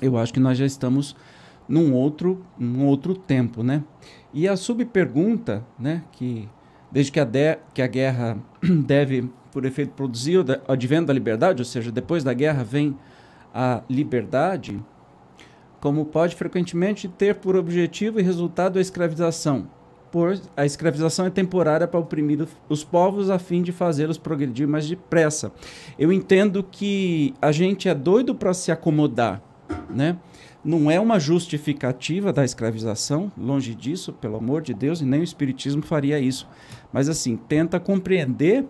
[0.00, 1.16] eu acho que nós já estamos
[1.68, 3.84] num outro, num outro tempo, né?
[4.32, 6.48] E a subpergunta, né, que
[6.90, 11.60] desde que a, de, que a guerra deve, por efeito, produzir o advento da liberdade,
[11.60, 12.96] ou seja, depois da guerra vem
[13.54, 14.80] a liberdade,
[15.80, 19.68] como pode frequentemente ter por objetivo e resultado a escravização,
[20.10, 24.88] pois a escravização é temporária para oprimir os povos a fim de fazê-los progredir mais
[24.88, 25.52] depressa.
[25.98, 29.42] Eu entendo que a gente é doido para se acomodar,
[29.88, 30.18] né?
[30.68, 35.24] Não é uma justificativa da escravização, longe disso, pelo amor de Deus, e nem o
[35.24, 36.46] Espiritismo faria isso.
[36.92, 38.66] Mas, assim, tenta compreender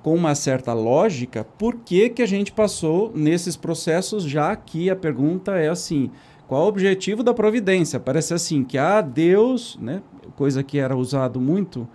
[0.00, 4.94] com uma certa lógica por que, que a gente passou nesses processos, já que a
[4.94, 6.08] pergunta é assim:
[6.46, 7.98] qual o objetivo da providência?
[7.98, 10.02] Parece assim que, ah, Deus, né,
[10.36, 11.88] coisa que era usado muito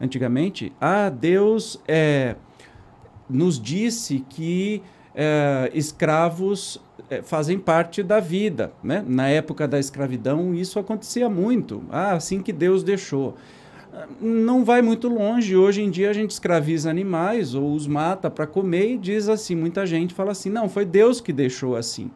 [0.00, 2.36] antigamente, ah, Deus é,
[3.28, 4.80] nos disse que
[5.14, 6.80] é, escravos
[7.22, 8.72] fazem parte da vida.
[8.82, 9.04] Né?
[9.06, 11.82] Na época da escravidão, isso acontecia muito.
[11.90, 13.36] Ah, assim que Deus deixou.
[14.20, 15.56] Não vai muito longe.
[15.56, 19.54] Hoje em dia a gente escraviza animais ou os mata para comer e diz assim:
[19.54, 22.10] muita gente fala assim, não, foi Deus que deixou assim.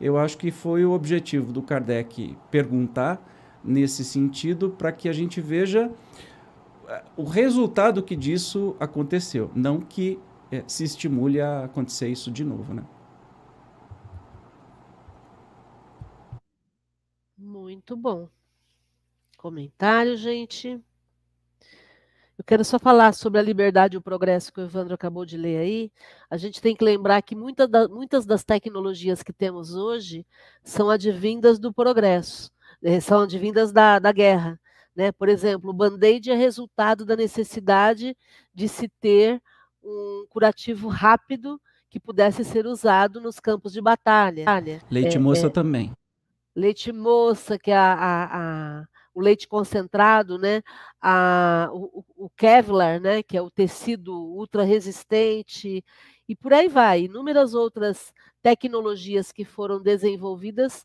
[0.00, 3.20] Eu acho que foi o objetivo do Kardec perguntar
[3.64, 5.90] nesse sentido para que a gente veja
[6.88, 10.18] é, o resultado que disso aconteceu, não que
[10.52, 12.82] é, se estimule a acontecer isso de novo, né?
[17.66, 18.28] Muito bom.
[19.36, 20.80] Comentário, gente.
[22.38, 25.36] Eu quero só falar sobre a liberdade e o progresso que o Evandro acabou de
[25.36, 25.92] ler aí.
[26.30, 30.24] A gente tem que lembrar que muita da, muitas das tecnologias que temos hoje
[30.62, 32.52] são advindas do progresso,
[32.84, 34.60] eh, são advindas da, da guerra.
[34.94, 35.10] Né?
[35.10, 38.16] Por exemplo, o band-aid é resultado da necessidade
[38.54, 39.42] de se ter
[39.82, 41.60] um curativo rápido
[41.90, 44.44] que pudesse ser usado nos campos de batalha.
[44.88, 45.92] Leite é, moça é, também.
[46.56, 48.84] Leite moça, que é a, a, a,
[49.14, 50.62] o leite concentrado, né?
[51.00, 53.22] A, o, o Kevlar, né?
[53.22, 55.84] que é o tecido ultra resistente,
[56.28, 57.02] e por aí vai.
[57.02, 60.84] Inúmeras outras tecnologias que foram desenvolvidas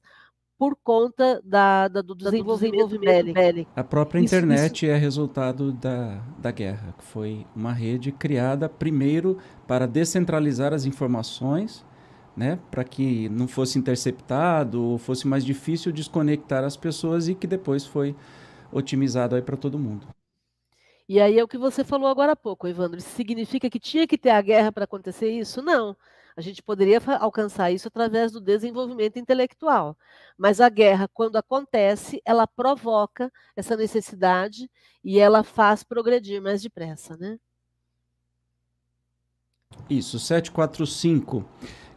[0.61, 3.71] por conta da, da do desenvolvimento bélico.
[3.75, 4.93] A própria isso, internet isso...
[4.93, 11.83] é resultado da, da guerra, que foi uma rede criada primeiro para descentralizar as informações,
[12.35, 17.47] né, para que não fosse interceptado ou fosse mais difícil desconectar as pessoas e que
[17.47, 18.15] depois foi
[18.71, 20.07] otimizado aí para todo mundo.
[21.07, 22.97] E aí é o que você falou agora há pouco, Evandro.
[22.97, 25.61] Isso significa que tinha que ter a guerra para acontecer isso?
[25.61, 25.95] Não.
[26.37, 29.97] A gente poderia alcançar isso através do desenvolvimento intelectual.
[30.37, 34.71] Mas a guerra, quando acontece, ela provoca essa necessidade
[35.03, 37.37] e ela faz progredir mais depressa, né?
[39.89, 41.45] Isso, 745.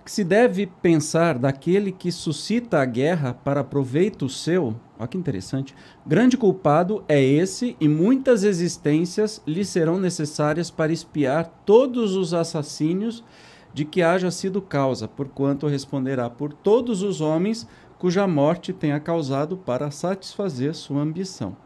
[0.04, 4.76] Que se deve pensar daquele que suscita a guerra para proveito seu.
[4.98, 5.74] Olha que interessante.
[6.06, 13.24] Grande culpado é esse, e muitas existências lhe serão necessárias para espiar todos os assassínios
[13.72, 17.66] de que haja sido causa, porquanto responderá por todos os homens
[17.98, 21.56] cuja morte tenha causado para satisfazer sua ambição.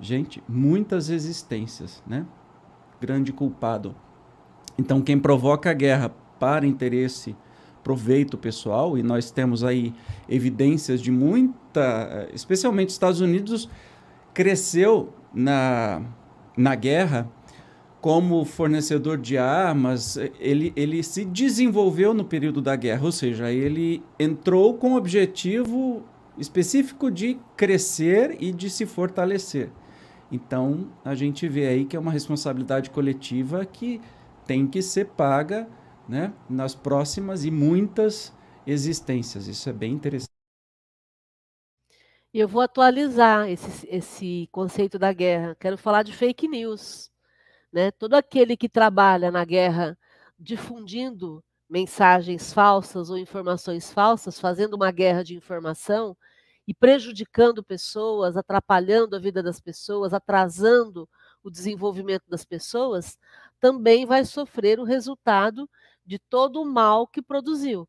[0.00, 2.24] Gente, muitas existências, né?
[3.00, 3.94] Grande culpado.
[4.78, 7.34] Então, quem provoca a guerra para interesse,
[7.82, 9.94] proveito pessoal, e nós temos aí
[10.28, 13.68] evidências de muita, especialmente Estados Unidos,
[14.34, 16.02] cresceu na,
[16.56, 17.30] na guerra
[18.00, 24.02] como fornecedor de armas, ele, ele se desenvolveu no período da guerra, ou seja, ele
[24.18, 26.04] entrou com o objetivo
[26.38, 29.70] específico de crescer e de se fortalecer.
[30.30, 34.00] Então, a gente vê aí que é uma responsabilidade coletiva que
[34.46, 35.68] tem que ser paga
[36.08, 38.34] né, nas próximas e muitas
[38.66, 39.46] existências.
[39.46, 40.28] Isso é bem interessante.
[42.32, 45.56] Eu vou atualizar esse, esse conceito da guerra.
[45.58, 47.10] Quero falar de fake news.
[47.72, 47.90] Né?
[47.90, 49.98] Todo aquele que trabalha na guerra
[50.38, 56.16] difundindo mensagens falsas ou informações falsas, fazendo uma guerra de informação
[56.66, 61.08] e prejudicando pessoas, atrapalhando a vida das pessoas, atrasando
[61.42, 63.18] o desenvolvimento das pessoas,
[63.60, 65.68] também vai sofrer o resultado
[66.08, 67.86] de todo o mal que produziu.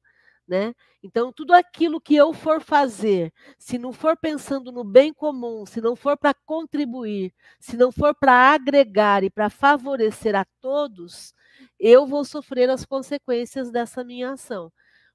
[0.47, 0.73] Né?
[1.01, 5.79] Então, tudo aquilo que eu for fazer, se não for pensando no bem comum, se
[5.79, 11.33] não for para contribuir, se não for para agregar e para favorecer a todos,
[11.79, 14.71] eu vou sofrer as consequências dessa minha ação.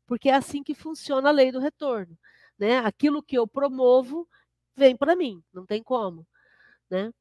[0.07, 2.17] Porque é assim que funciona a lei do retorno.
[2.59, 2.79] Né?
[2.79, 4.29] Aquilo que eu promovo
[4.77, 6.27] vem para mim, não tem como.
[6.91, 7.13] Né?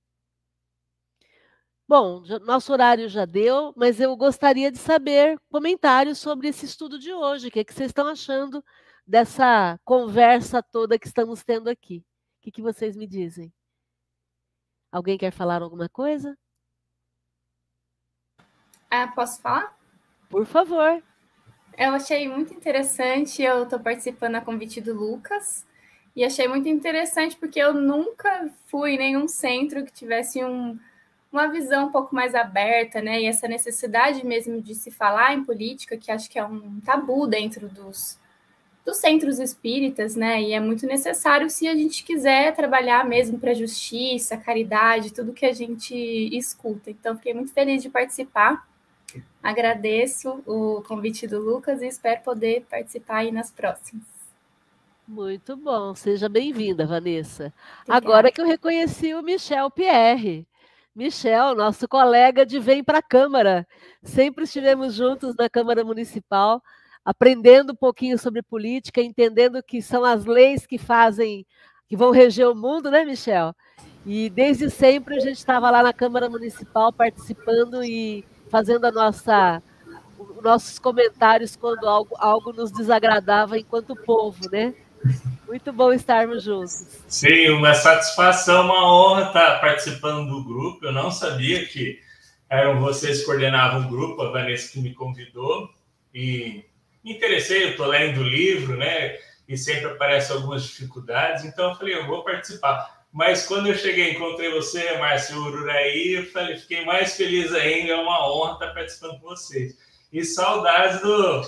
[1.95, 7.13] Bom, nosso horário já deu, mas eu gostaria de saber comentários sobre esse estudo de
[7.13, 7.49] hoje.
[7.49, 8.65] O que, é que vocês estão achando
[9.05, 11.99] dessa conversa toda que estamos tendo aqui?
[11.99, 13.53] O que, que vocês me dizem?
[14.91, 16.35] Alguém quer falar alguma coisa?
[18.89, 19.77] Ah, posso falar?
[20.31, 20.99] Por favor.
[21.77, 23.43] Eu achei muito interessante.
[23.43, 25.63] Eu estou participando a convite do Lucas.
[26.15, 30.79] E achei muito interessante porque eu nunca fui em nenhum centro que tivesse um
[31.33, 33.21] uma visão um pouco mais aberta, né?
[33.21, 37.25] E essa necessidade mesmo de se falar em política, que acho que é um tabu
[37.25, 38.19] dentro dos,
[38.85, 40.39] dos centros espíritas, né?
[40.41, 45.45] E é muito necessário se a gente quiser trabalhar mesmo para justiça, caridade, tudo que
[45.45, 45.95] a gente
[46.37, 46.91] escuta.
[46.91, 48.67] Então, fiquei muito feliz de participar.
[49.41, 54.05] Agradeço o convite do Lucas e espero poder participar aí nas próximas.
[55.05, 57.53] Muito bom, seja bem-vinda, Vanessa.
[57.81, 58.05] Obrigada.
[58.05, 60.47] Agora que eu reconheci o Michel Pierre.
[60.95, 63.67] Michel, nosso colega de Vem para a Câmara.
[64.03, 66.61] Sempre estivemos juntos na Câmara Municipal,
[67.03, 71.47] aprendendo um pouquinho sobre política, entendendo que são as leis que fazem,
[71.87, 73.55] que vão reger o mundo, né, Michel?
[74.05, 79.63] E desde sempre a gente estava lá na Câmara Municipal participando e fazendo a nossa
[80.43, 84.75] nossos comentários quando algo, algo nos desagradava enquanto povo, né?
[85.47, 86.87] Muito bom estarmos juntos.
[87.07, 90.85] Sim, uma satisfação, uma honra estar participando do grupo.
[90.85, 91.99] Eu não sabia que
[92.49, 95.69] eram vocês que coordenavam o grupo, a Vanessa que me convidou.
[96.13, 96.63] E
[97.03, 99.17] me interessei, eu estou lendo o livro, né?
[99.47, 103.03] E sempre aparecem algumas dificuldades, então eu falei, eu vou participar.
[103.11, 107.95] Mas quando eu cheguei, encontrei você, Márcio Ururaí, eu falei, fiquei mais feliz ainda, é
[107.95, 109.77] uma honra estar participando com vocês.
[110.11, 111.41] E saudades do,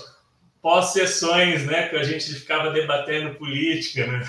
[0.66, 1.88] pós-sessões, né?
[1.88, 4.24] Que a gente ficava debatendo política, né?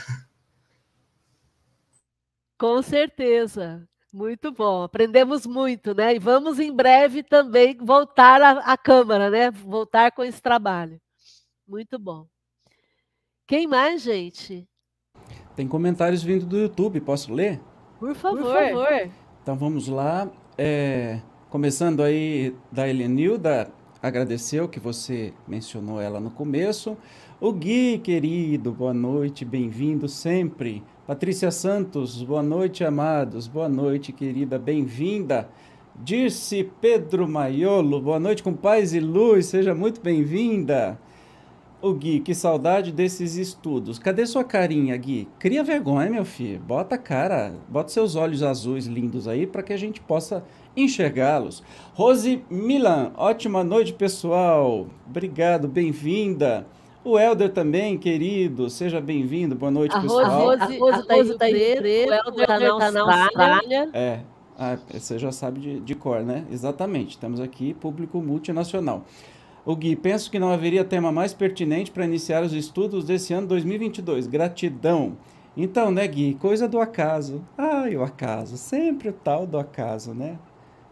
[2.59, 6.15] Com certeza, Muito bom, aprendemos muito, né?
[6.15, 9.49] E vamos em breve também voltar à, à Câmara, né?
[9.49, 11.01] Voltar com esse trabalho.
[11.67, 12.27] Muito bom.
[13.47, 14.67] Quem mais, gente?
[15.55, 17.59] Tem comentários vindo do YouTube, posso ler?
[17.97, 18.43] Por favor.
[18.43, 19.11] Por favor.
[19.41, 20.29] Então vamos lá.
[20.55, 21.19] É,
[21.49, 23.71] começando aí da Helenilda,
[24.07, 26.97] agradeceu que você mencionou ela no começo.
[27.39, 30.83] O Gui, querido, boa noite, bem-vindo sempre.
[31.05, 33.47] Patrícia Santos, boa noite, amados.
[33.47, 35.49] Boa noite, querida, bem-vinda.
[35.95, 40.99] Dirce Pedro Maiolo, boa noite com paz e luz, seja muito bem-vinda.
[41.79, 43.99] O Gui, que saudade desses estudos.
[43.99, 45.27] Cadê sua carinha, Gui?
[45.37, 46.59] Cria vergonha, meu filho.
[46.59, 50.43] Bota a cara, bota seus olhos azuis lindos aí para que a gente possa
[50.77, 51.63] enxergá-los.
[51.93, 54.87] Rose Milan, ótima noite, pessoal.
[55.09, 56.67] Obrigado, bem-vinda.
[57.03, 59.55] O Helder também, querido, seja bem-vindo.
[59.55, 60.41] Boa noite, a pessoal.
[60.41, 63.89] Rose, a Rose está em preto, o Helder está na, tá na Austrália.
[63.93, 64.19] É,
[64.57, 66.45] ah, você já sabe de, de cor, né?
[66.51, 67.11] Exatamente.
[67.11, 69.03] Estamos aqui, público multinacional.
[69.65, 73.47] O Gui, penso que não haveria tema mais pertinente para iniciar os estudos desse ano
[73.47, 74.27] 2022.
[74.27, 75.17] Gratidão.
[75.55, 76.35] Então, né, Gui?
[76.35, 77.43] Coisa do acaso.
[77.57, 78.57] Ai, o acaso.
[78.57, 80.37] Sempre o tal do acaso, né?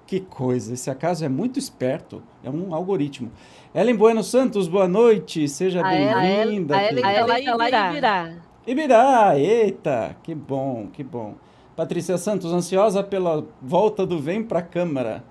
[0.05, 0.73] Que coisa.
[0.73, 2.21] Esse acaso é muito esperto.
[2.43, 3.31] É um algoritmo.
[3.73, 6.77] Ellen Bueno Santos, boa noite, seja bem-vinda.
[6.77, 8.37] A Ellen está lá em Ibirá.
[8.67, 11.35] Ibirá, eita, que bom, que bom.
[11.75, 15.23] Patrícia Santos, ansiosa pela volta do Vem para a Câmara.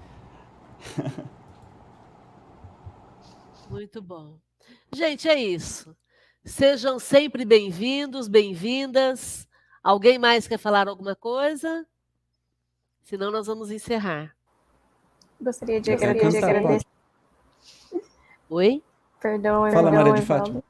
[3.70, 4.39] Muito bom.
[4.93, 5.97] Gente, é isso.
[6.45, 9.49] Sejam sempre bem-vindos, bem-vindas.
[9.83, 11.87] Alguém mais quer falar alguma coisa?
[13.03, 14.35] Senão nós vamos encerrar.
[15.45, 16.86] Gostaria de agradecer.
[18.49, 18.82] Oi?
[19.20, 20.62] Perdão, Fala, Maria de Fátima.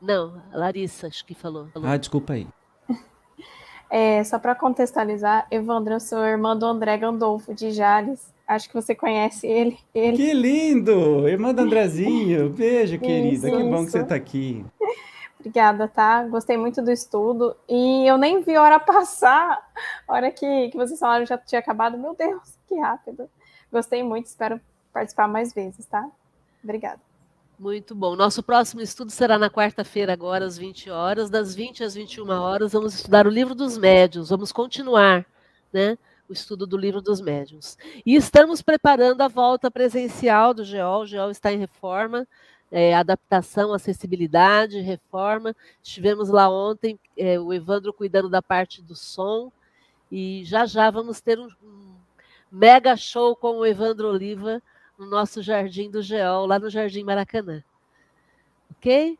[0.00, 1.68] Não, Larissa acho que falou.
[1.68, 1.88] falou.
[1.88, 2.46] Ah, desculpa aí.
[3.92, 8.32] É, só para contextualizar, Evandro, eu sou irmã do André Gandolfo, de Jales.
[8.46, 9.76] Acho que você conhece ele.
[9.92, 10.16] ele.
[10.16, 11.28] Que lindo!
[11.28, 12.50] Irmã do Andrezinho.
[12.54, 13.48] Beijo, querida.
[13.48, 14.64] Isso, que bom que você está aqui.
[15.40, 16.22] Obrigada, tá?
[16.22, 17.56] Gostei muito do estudo.
[17.68, 19.58] E eu nem vi a hora passar.
[20.06, 21.98] A hora que, que vocês falaram já tinha acabado.
[21.98, 23.28] Meu Deus, que rápido.
[23.72, 24.60] Gostei muito, espero
[24.92, 26.10] participar mais vezes, tá?
[26.62, 27.00] Obrigada.
[27.60, 28.16] Muito bom.
[28.16, 31.28] Nosso próximo estudo será na quarta-feira, agora, às 20 horas.
[31.28, 34.30] Das 20 às 21 horas, vamos estudar o livro dos médios.
[34.30, 35.26] Vamos continuar,
[35.70, 35.98] né?
[36.26, 37.76] O estudo do livro dos médios.
[38.06, 41.02] E estamos preparando a volta presencial do GEOL.
[41.02, 42.26] O GEOL está em reforma,
[42.72, 45.54] é, adaptação, acessibilidade, reforma.
[45.82, 49.52] Estivemos lá ontem, é, o Evandro cuidando da parte do som.
[50.10, 51.94] E já já vamos ter um, um
[52.50, 54.62] mega show com o Evandro Oliva
[54.98, 57.62] no nosso Jardim do Geol, lá no Jardim Maracanã.
[58.72, 59.18] Ok?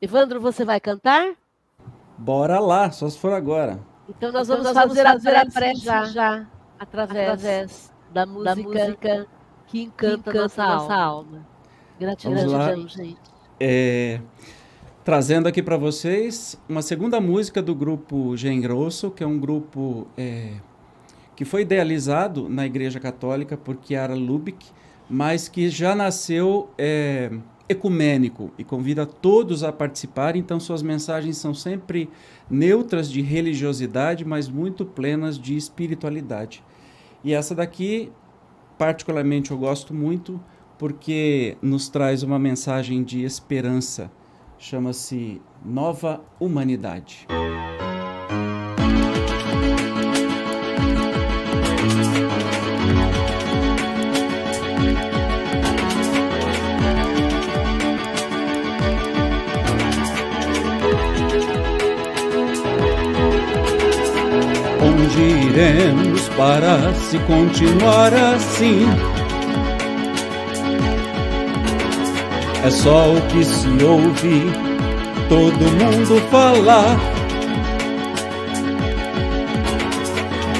[0.00, 1.34] Evandro, você vai cantar?
[2.16, 3.80] Bora lá, só se for agora.
[4.08, 6.46] Então nós vamos, então, nós fazer, vamos fazer, a prece já, já
[6.78, 9.28] através, através da, música da, música
[9.66, 11.46] que encanta, que encanta nossa, nossa alma.
[11.98, 13.20] Gratidão, gente.
[13.60, 14.20] É,
[15.04, 20.08] trazendo aqui para vocês uma segunda música do grupo Gen Grosso, que é um grupo
[20.16, 20.56] é,
[21.42, 24.64] que foi idealizado na Igreja Católica por Chiara Lubick,
[25.10, 27.32] mas que já nasceu é,
[27.68, 30.36] ecumênico e convida todos a participar.
[30.36, 32.08] Então, suas mensagens são sempre
[32.48, 36.62] neutras de religiosidade, mas muito plenas de espiritualidade.
[37.24, 38.12] E essa daqui,
[38.78, 40.40] particularmente, eu gosto muito
[40.78, 44.12] porque nos traz uma mensagem de esperança.
[44.58, 47.26] Chama-se Nova Humanidade.
[65.52, 68.86] Iremos para se continuar assim?
[72.64, 74.50] É só o que se ouve
[75.28, 76.96] todo mundo falar.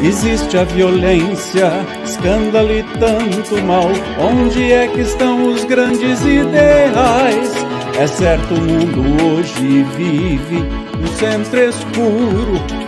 [0.02, 1.70] Existe a violência,
[2.04, 3.88] escândalo e tanto mal.
[4.18, 7.54] Onde é que estão os grandes ideais?
[7.98, 10.58] É certo, o mundo hoje vive
[10.98, 12.81] no centro escuro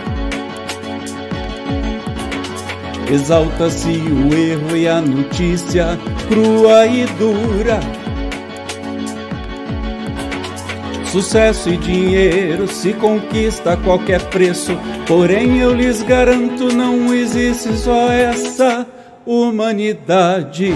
[3.11, 7.79] Exalta-se o erro e a notícia crua e dura.
[11.05, 14.77] Sucesso e dinheiro se conquista a qualquer preço,
[15.07, 18.85] porém eu lhes garanto não existe só essa
[19.25, 20.73] humanidade.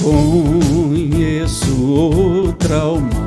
[0.00, 3.23] Conheço outra humanidade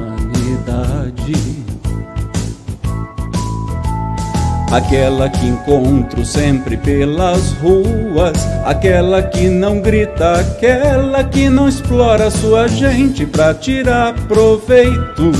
[4.72, 12.68] Aquela que encontro sempre pelas ruas, aquela que não grita, aquela que não explora sua
[12.68, 15.31] gente pra tirar proveito.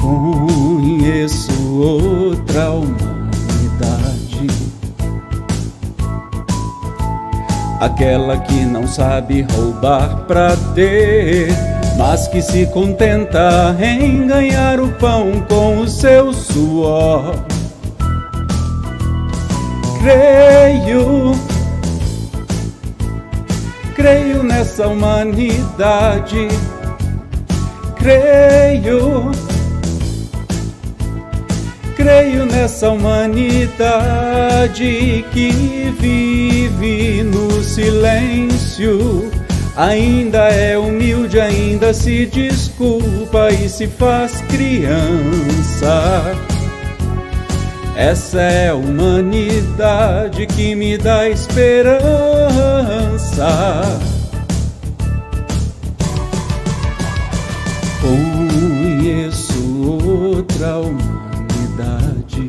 [0.00, 4.46] Conheço outra humanidade,
[7.80, 11.48] aquela que não sabe roubar pra ter
[11.98, 17.51] mas que se contenta em ganhar o pão com o seu suor
[20.02, 21.32] creio,
[23.94, 26.48] creio nessa humanidade,
[27.96, 29.30] creio,
[31.94, 33.64] creio nessa humanidade
[35.32, 39.30] que vive no silêncio.
[39.76, 46.34] Ainda é humilde, ainda se desculpa e se faz criança.
[47.96, 52.00] Essa é a humanidade que me dá esperança.
[58.00, 59.52] Conheço
[60.00, 62.48] outra humanidade,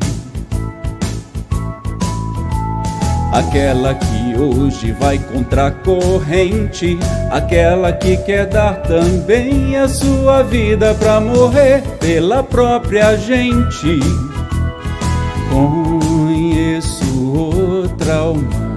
[3.30, 6.98] aquela que hoje vai contra a corrente,
[7.30, 14.00] aquela que quer dar também a sua vida para morrer pela própria gente
[15.50, 18.74] conheço outra humanidade.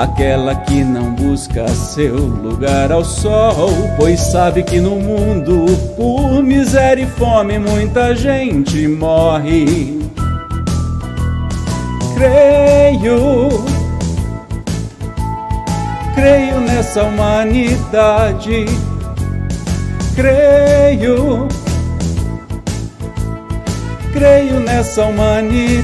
[0.00, 3.68] Aquela que não busca seu lugar ao sol,
[3.98, 10.00] pois sabe que no mundo, por miséria e fome, muita gente morre.
[12.14, 13.48] Creio,
[16.14, 18.64] creio nessa humanidade,
[20.14, 21.46] creio
[24.20, 25.80] Creio nessa humanidade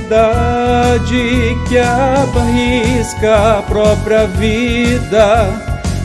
[1.66, 5.48] que arrisca a própria vida,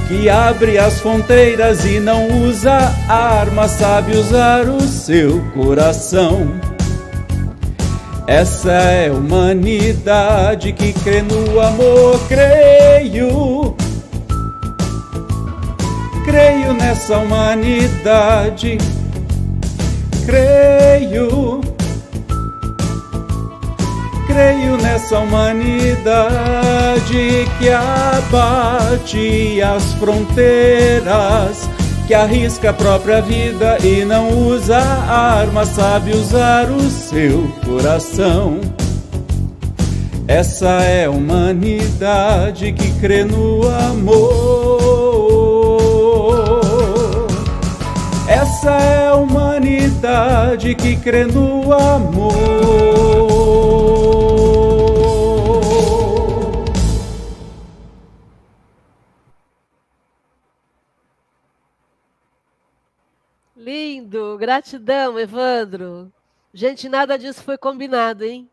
[0.07, 6.47] que abre as fronteiras e não usa armas, sabe usar o seu coração.
[8.25, 13.75] Essa é a humanidade que crê no amor, creio.
[16.23, 18.77] Creio nessa humanidade,
[20.25, 21.70] creio
[24.31, 25.99] creio nessa humanidade
[27.59, 31.69] que abate as fronteiras,
[32.07, 38.61] que arrisca a própria vida e não usa arma, sabe usar o seu coração.
[40.27, 44.71] Essa é a humanidade que crê no amor.
[48.27, 53.00] Essa é a humanidade que crê no amor.
[64.01, 66.11] Lindo, gratidão, Evandro.
[66.51, 68.49] Gente, nada disso foi combinado, hein?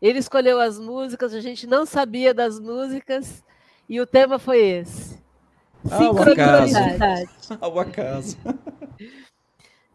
[0.00, 3.44] Ele escolheu as músicas, a gente não sabia das músicas
[3.88, 5.22] e o tema foi esse.
[5.84, 7.28] Sincronicidade.
[7.60, 8.38] Ao acaso.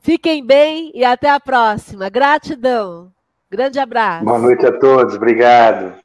[0.01, 2.07] Fiquem bem e até a próxima.
[2.07, 3.11] Gratidão.
[3.49, 4.25] Grande abraço.
[4.25, 5.15] Boa noite a todos.
[5.15, 6.00] Obrigado.